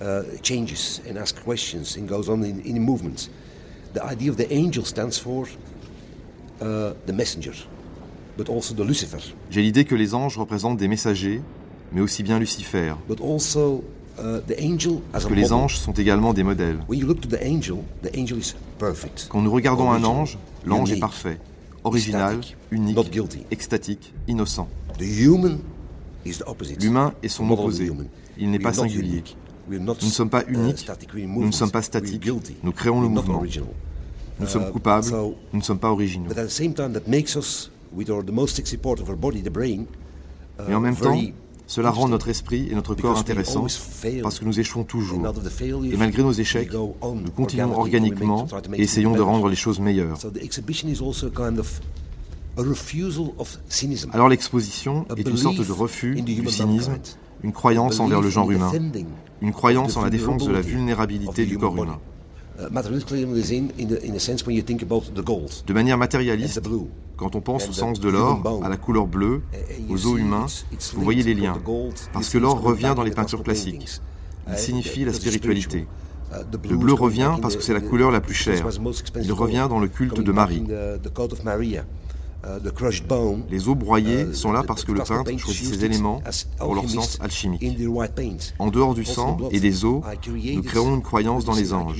[0.00, 3.28] uh, changes and asks questions and goes on in, in movements.
[3.94, 5.46] The idea of the angel stands for
[6.60, 7.52] uh, the messenger,
[8.36, 9.20] but also the Lucifer.
[9.50, 11.42] J'ai l'idée que les anges représentent des messagers,
[11.92, 12.94] mais aussi bien Lucifer.
[13.08, 13.84] But also
[14.18, 16.78] uh, the angel as a que les anges sont également des modèles.
[16.88, 19.26] When you look to the angel, the angel is perfect.
[19.28, 21.38] Quand nous regardons un ange, l'ange est parfait,
[21.84, 22.98] original, unique,
[23.50, 24.68] extatique, innocent.
[24.98, 25.58] L'humain
[27.22, 27.90] est son opposé.
[28.38, 29.22] Il n'est pas singulier.
[29.68, 32.28] Nous ne sommes pas uh, uniques, nous ne sommes pas statiques,
[32.62, 33.38] nous créons le mouvement.
[33.38, 33.68] original.
[34.40, 35.06] Nous sommes Uh, coupables,
[35.52, 36.28] nous ne sommes pas originaux.
[36.28, 39.08] But at the same time, that makes us, with our, the most sexy part of
[39.08, 39.86] our body, the brain,
[40.58, 41.14] uh, Mais en même temps,
[41.72, 43.66] cela rend notre esprit et notre corps intéressants
[44.22, 45.26] parce que nous échouons toujours.
[45.90, 50.18] Et malgré nos échecs, nous continuons organiquement et essayons de rendre les choses meilleures.
[54.12, 56.98] Alors l'exposition est une sorte de refus du cynisme,
[57.42, 58.72] une croyance envers le genre in humain,
[59.40, 61.98] une croyance en la défense de la vulnérabilité du corps humain.
[65.66, 66.60] De manière matérialiste,
[67.16, 70.18] quand on pense au sens de l'or, à la couleur bleue, And you aux os
[70.18, 70.46] humains,
[70.94, 71.58] vous voyez les liens.
[72.12, 74.00] Parce que l'or revient dans les peintures classiques.
[74.48, 75.86] Il signifie la spiritualité.
[76.68, 78.66] Le bleu revient parce que c'est la couleur la plus chère.
[79.22, 80.64] Il revient dans le culte de Marie.
[82.44, 82.58] Uh,
[83.06, 83.44] bone.
[83.50, 86.20] Les os broyés Uh, sont là parce que le peintre choisit ces éléments
[86.58, 87.62] pour leur sens alchimique.
[88.58, 90.02] En dehors du sang et des created-
[90.56, 91.96] nous créons une croyance dans les anges.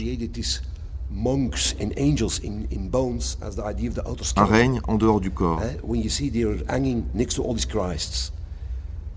[4.36, 5.60] Un règne en dehors du corps.
[5.62, 8.32] Eh, when you see they're hanging next to all these Christs.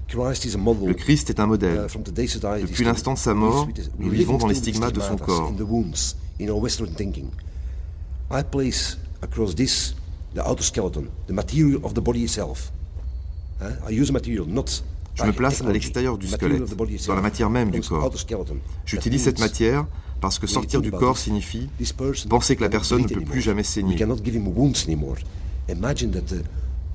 [0.07, 0.87] Christ is a model.
[0.89, 1.87] Le Christ est un modèle.
[1.87, 2.61] uh.
[2.61, 5.51] Depuis l'instant de sa mort, nous vivons dans les stigmates de son corps.
[10.35, 10.43] In the wounds, in our Western thinking.
[10.43, 12.71] I place across this the outer skeleton, the material of the body itself.
[13.87, 14.83] I use material, not
[15.15, 17.21] Je me place à l'extérieur du squelette, dans la itself.
[17.21, 18.11] matière même du corps.
[18.85, 19.87] J'utilise cette matière
[20.19, 21.69] parce que sortir du corps signifie
[22.29, 23.95] penser que la cannot personne ne peut plus jamais saigner.
[23.95, 25.15] cannot give him wounds anymore.
[25.69, 26.43] Imagine that the,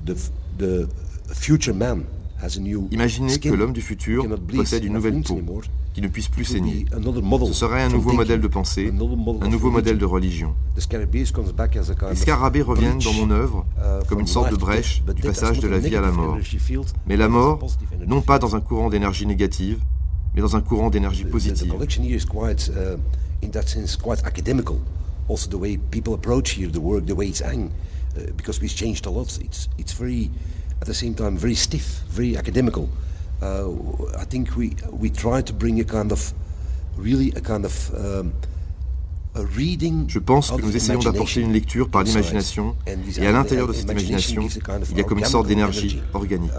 [0.05, 0.15] the,
[0.57, 0.87] the
[1.33, 2.20] future man has a new
[2.91, 5.39] Imaginez que l'homme du futur possède une nouvelle peau,
[5.93, 6.85] qui ne puisse plus saigner.
[6.91, 8.91] Ce serait un nouveau modèle de pensée,
[9.41, 10.53] un nouveau modèle de religion.
[10.75, 15.59] Les scarabées reviennent dans mon œuvre uh, comme une from sorte de brèche du passage
[15.59, 16.37] de la vie à la mort.
[17.07, 17.59] Mais la mort,
[18.07, 19.79] non pas dans un courant d'énergie négative,
[20.33, 21.73] mais dans un courant d'énergie positive.
[30.81, 32.89] Uh, uh, at the same time, very stiff, very academical.
[33.41, 33.69] Uh,
[34.19, 36.33] I think we we try to bring a kind of,
[36.97, 38.33] really a kind of um,
[40.07, 43.89] Je pense que nous essayons d'apporter une lecture par l'imagination, et à l'intérieur de cette
[43.89, 44.45] imagination,
[44.91, 46.51] il y a comme une sorte d'énergie organique.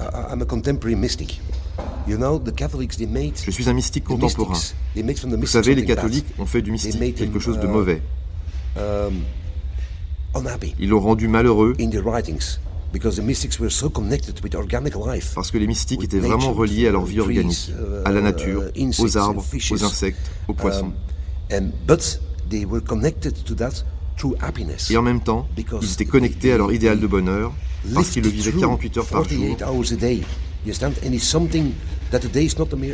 [3.45, 4.59] Je suis un mystique contemporain.
[4.97, 8.01] Vous savez, les catholiques ont fait du mystique quelque chose de mauvais.
[10.79, 11.75] Ils l'ont rendu malheureux
[15.35, 17.73] parce que les mystiques étaient vraiment reliés à leur vie organique,
[18.05, 18.65] à la nature,
[18.99, 20.93] aux arbres, aux insectes, aux poissons.
[24.91, 25.49] Et en même temps,
[25.81, 27.53] ils étaient connectés à leur idéal de bonheur
[27.95, 29.43] parce qu'ils le vivaient 48 heures par jour.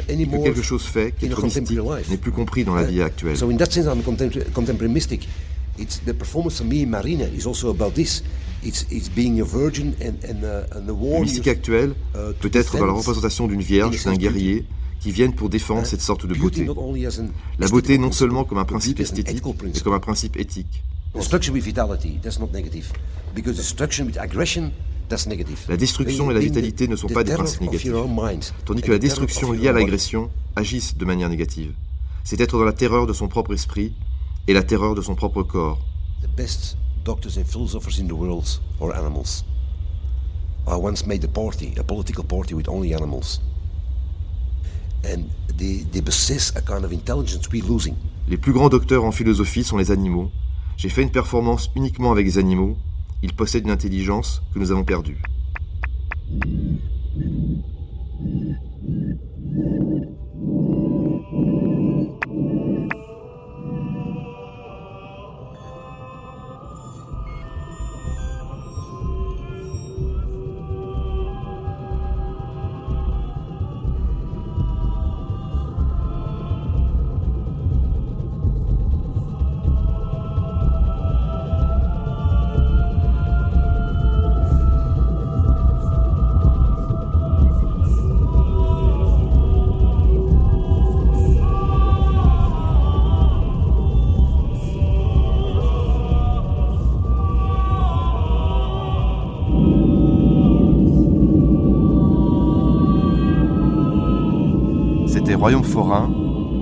[0.09, 1.79] Et que quelque chose fait qu'être mystique
[2.11, 3.37] n'est plus compris dans la vie actuelle.
[10.81, 11.95] Le mystique actuel
[12.41, 14.65] peut être dans la représentation d'une vierge, d'un guerrier,
[15.01, 16.69] qui viennent pour défendre cette sorte de beauté.
[17.59, 20.83] La beauté non seulement comme un principe esthétique, mais comme un principe éthique.
[25.69, 27.93] La destruction et la vitalité ne sont pas des principes négatifs,
[28.65, 31.73] tandis que la destruction liée à l'agression agissent de manière négative.
[32.25, 33.95] C'est être dans la terreur de son propre esprit
[34.49, 35.79] et la terreur de son propre corps.
[37.05, 39.45] doctors and philosophers in the world are animals.
[40.67, 43.41] I once made a party, a political party with only animals.
[45.05, 45.25] And
[45.57, 47.97] they, they possess a kind of intelligence we're losing.
[48.29, 50.31] Les plus grands docteurs en philosophie sont les animaux.
[50.77, 52.77] J'ai fait une performance uniquement avec des animaux.
[53.23, 55.21] Ils possèdent une intelligence que nous avons perdue.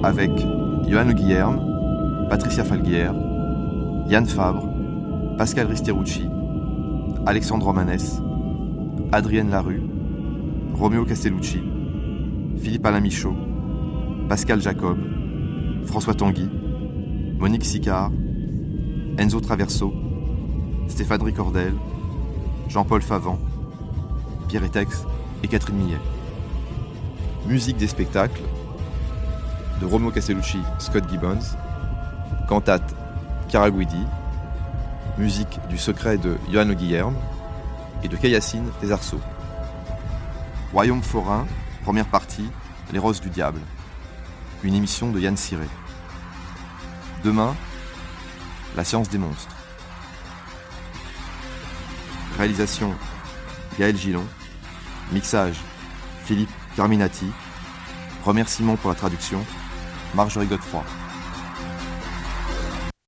[0.02, 0.30] Avec
[0.86, 3.14] Johan Guillerme, Patricia Falguière,
[4.08, 4.68] Yann Fabre,
[5.38, 6.28] Pascal Risterucci,
[7.24, 8.20] Alexandre Romanès,
[9.12, 9.82] Adrienne Larue,
[10.74, 11.62] Romeo Castellucci,
[12.58, 13.34] Philippe Alain Michaud,
[14.28, 14.98] Pascal Jacob,
[15.86, 16.50] François Tanguy,
[17.38, 18.10] Monique Sicard,
[19.16, 19.94] Enzo Traverso,
[20.88, 21.72] Stéphane Ricordel,
[22.68, 23.38] Jean-Paul Favant,
[24.48, 25.06] Pierre Etex
[25.42, 26.00] et Catherine Millet.
[27.48, 28.42] Musique des spectacles
[29.80, 31.56] de Romo Castellucci, Scott Gibbons,
[32.48, 32.94] cantate
[33.48, 34.04] Caraguidi,
[35.18, 37.16] musique du secret de Johanno Guillerme
[38.02, 39.20] et de Cayassine Arceaux.
[40.72, 41.46] Royaume forain,
[41.82, 42.48] première partie,
[42.92, 43.60] Les Roses du Diable.
[44.62, 45.66] Une émission de Yann Siré.
[47.22, 47.54] Demain,
[48.76, 49.54] La science des monstres.
[52.36, 52.94] Réalisation
[53.78, 54.24] Gaël Gillon.
[55.12, 55.56] Mixage
[56.24, 57.26] Philippe Carminati.
[58.24, 59.40] Remerciements pour la traduction
[60.14, 61.05] Marjorie Godefroy.